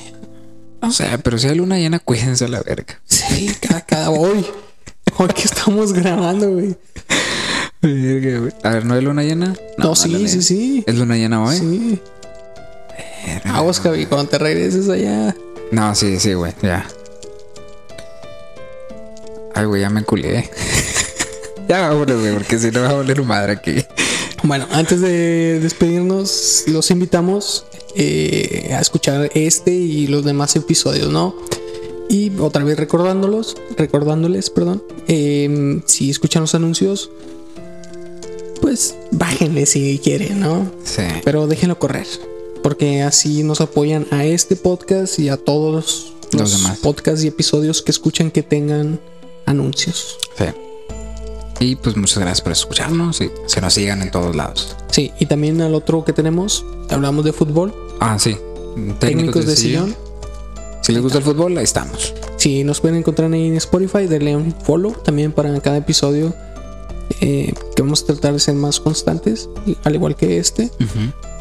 [0.81, 3.01] No sé, pero si hay luna llena, cuídense a la verga.
[3.05, 4.47] Sí, cada, cada hoy.
[5.17, 6.77] Hoy que estamos grabando, güey.
[8.63, 9.55] A ver, ¿no hay luna llena?
[9.77, 10.43] No, sí, sí, llena.
[10.43, 10.85] sí.
[10.87, 11.57] ¿Es luna llena hoy?
[11.57, 12.01] Sí.
[13.27, 13.57] Verga.
[13.57, 15.35] Aguas, Javi, cuando te regreses allá.
[15.71, 16.87] No, sí, sí, güey, ya.
[19.55, 20.51] Ay, güey, ya me culé.
[21.69, 23.85] ya vámonos, güey, porque si no va a valer madre aquí.
[24.45, 27.65] Bueno, antes de despedirnos, los invitamos
[27.97, 31.35] eh, a escuchar este y los demás episodios, ¿no?
[32.09, 37.11] Y otra vez recordándolos, recordándoles, perdón, eh, si escuchan los anuncios,
[38.63, 40.71] pues bájenle si quieren, ¿no?
[40.85, 41.03] Sí.
[41.25, 42.07] Pero déjenlo correr,
[42.63, 45.75] porque así nos apoyan a este podcast y a todos
[46.33, 46.79] los, Los demás.
[46.79, 49.01] podcasts y episodios que escuchan que tengan
[49.45, 50.17] anuncios.
[50.39, 50.45] Sí.
[51.61, 54.77] Y pues muchas gracias por escucharnos y que nos sigan en todos lados.
[54.91, 58.37] Sí, y también al otro que tenemos, hablamos de fútbol, Ah, sí.
[59.01, 59.97] técnicos de sillón.
[60.83, 62.15] Si les gusta el fútbol, ahí estamos.
[62.37, 66.33] Si nos pueden encontrar ahí en Spotify, denle un follow también para cada episodio.
[67.21, 69.49] eh, que vamos a tratar de ser más constantes,
[69.83, 70.71] al igual que este.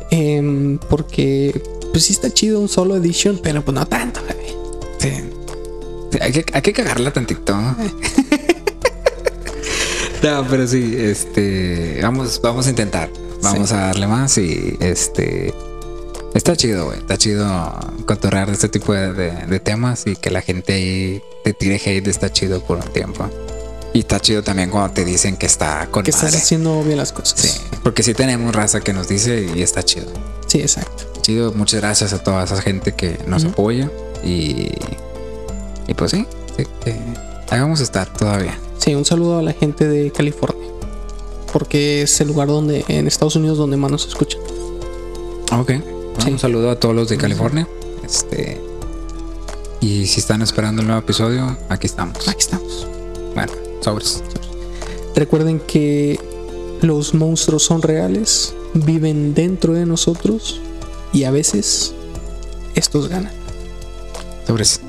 [0.10, 1.62] Em, porque,
[1.92, 4.48] pues sí está chido un solo edition, pero pues no tanto, güey.
[4.98, 5.24] Sí.
[6.12, 7.56] Sí, hay, que, hay que cagarla tantito.
[7.56, 7.76] no,
[10.22, 12.00] pero sí, este.
[12.02, 13.10] Vamos, vamos a intentar.
[13.42, 13.76] Vamos Sí.
[13.76, 15.54] a darle más y este.
[16.34, 17.00] Está chido, güey.
[17.00, 17.46] Está chido
[18.06, 21.82] cotorrear de este tipo de, de- de temas y que la gente ahí te tire
[21.84, 22.08] hate.
[22.08, 23.30] Está chido por un tiempo.
[23.94, 27.12] Y está chido también cuando te dicen que está con Que estás haciendo bien las
[27.14, 27.40] cosas.
[27.40, 30.08] Sí, porque sí tenemos raza que nos dice y está chido.
[30.46, 31.06] Sí, exacto.
[31.22, 33.90] Chido, muchas gracias a toda esa gente que nos apoya
[34.24, 34.72] y,
[35.88, 36.92] y pues sí, sí, que
[37.50, 38.60] ahí vamos a estar todavía.
[38.78, 40.68] Sí, un saludo a la gente de California.
[41.52, 44.42] Porque es el lugar donde, en Estados Unidos, donde más nos escuchan.
[45.52, 45.72] Ok.
[46.20, 46.32] Sí.
[46.32, 47.68] Un saludo a todos los de California.
[48.04, 48.68] Este
[49.80, 52.28] y si están esperando el nuevo episodio, aquí estamos.
[52.28, 52.88] Aquí estamos.
[53.36, 53.52] Bueno,
[53.82, 54.24] sobres.
[55.16, 56.20] Recuerden que
[56.82, 60.60] los monstruos son reales, viven dentro de nosotros
[61.14, 61.94] y a veces
[62.76, 63.32] estos ganan.
[64.48, 64.82] Sobres.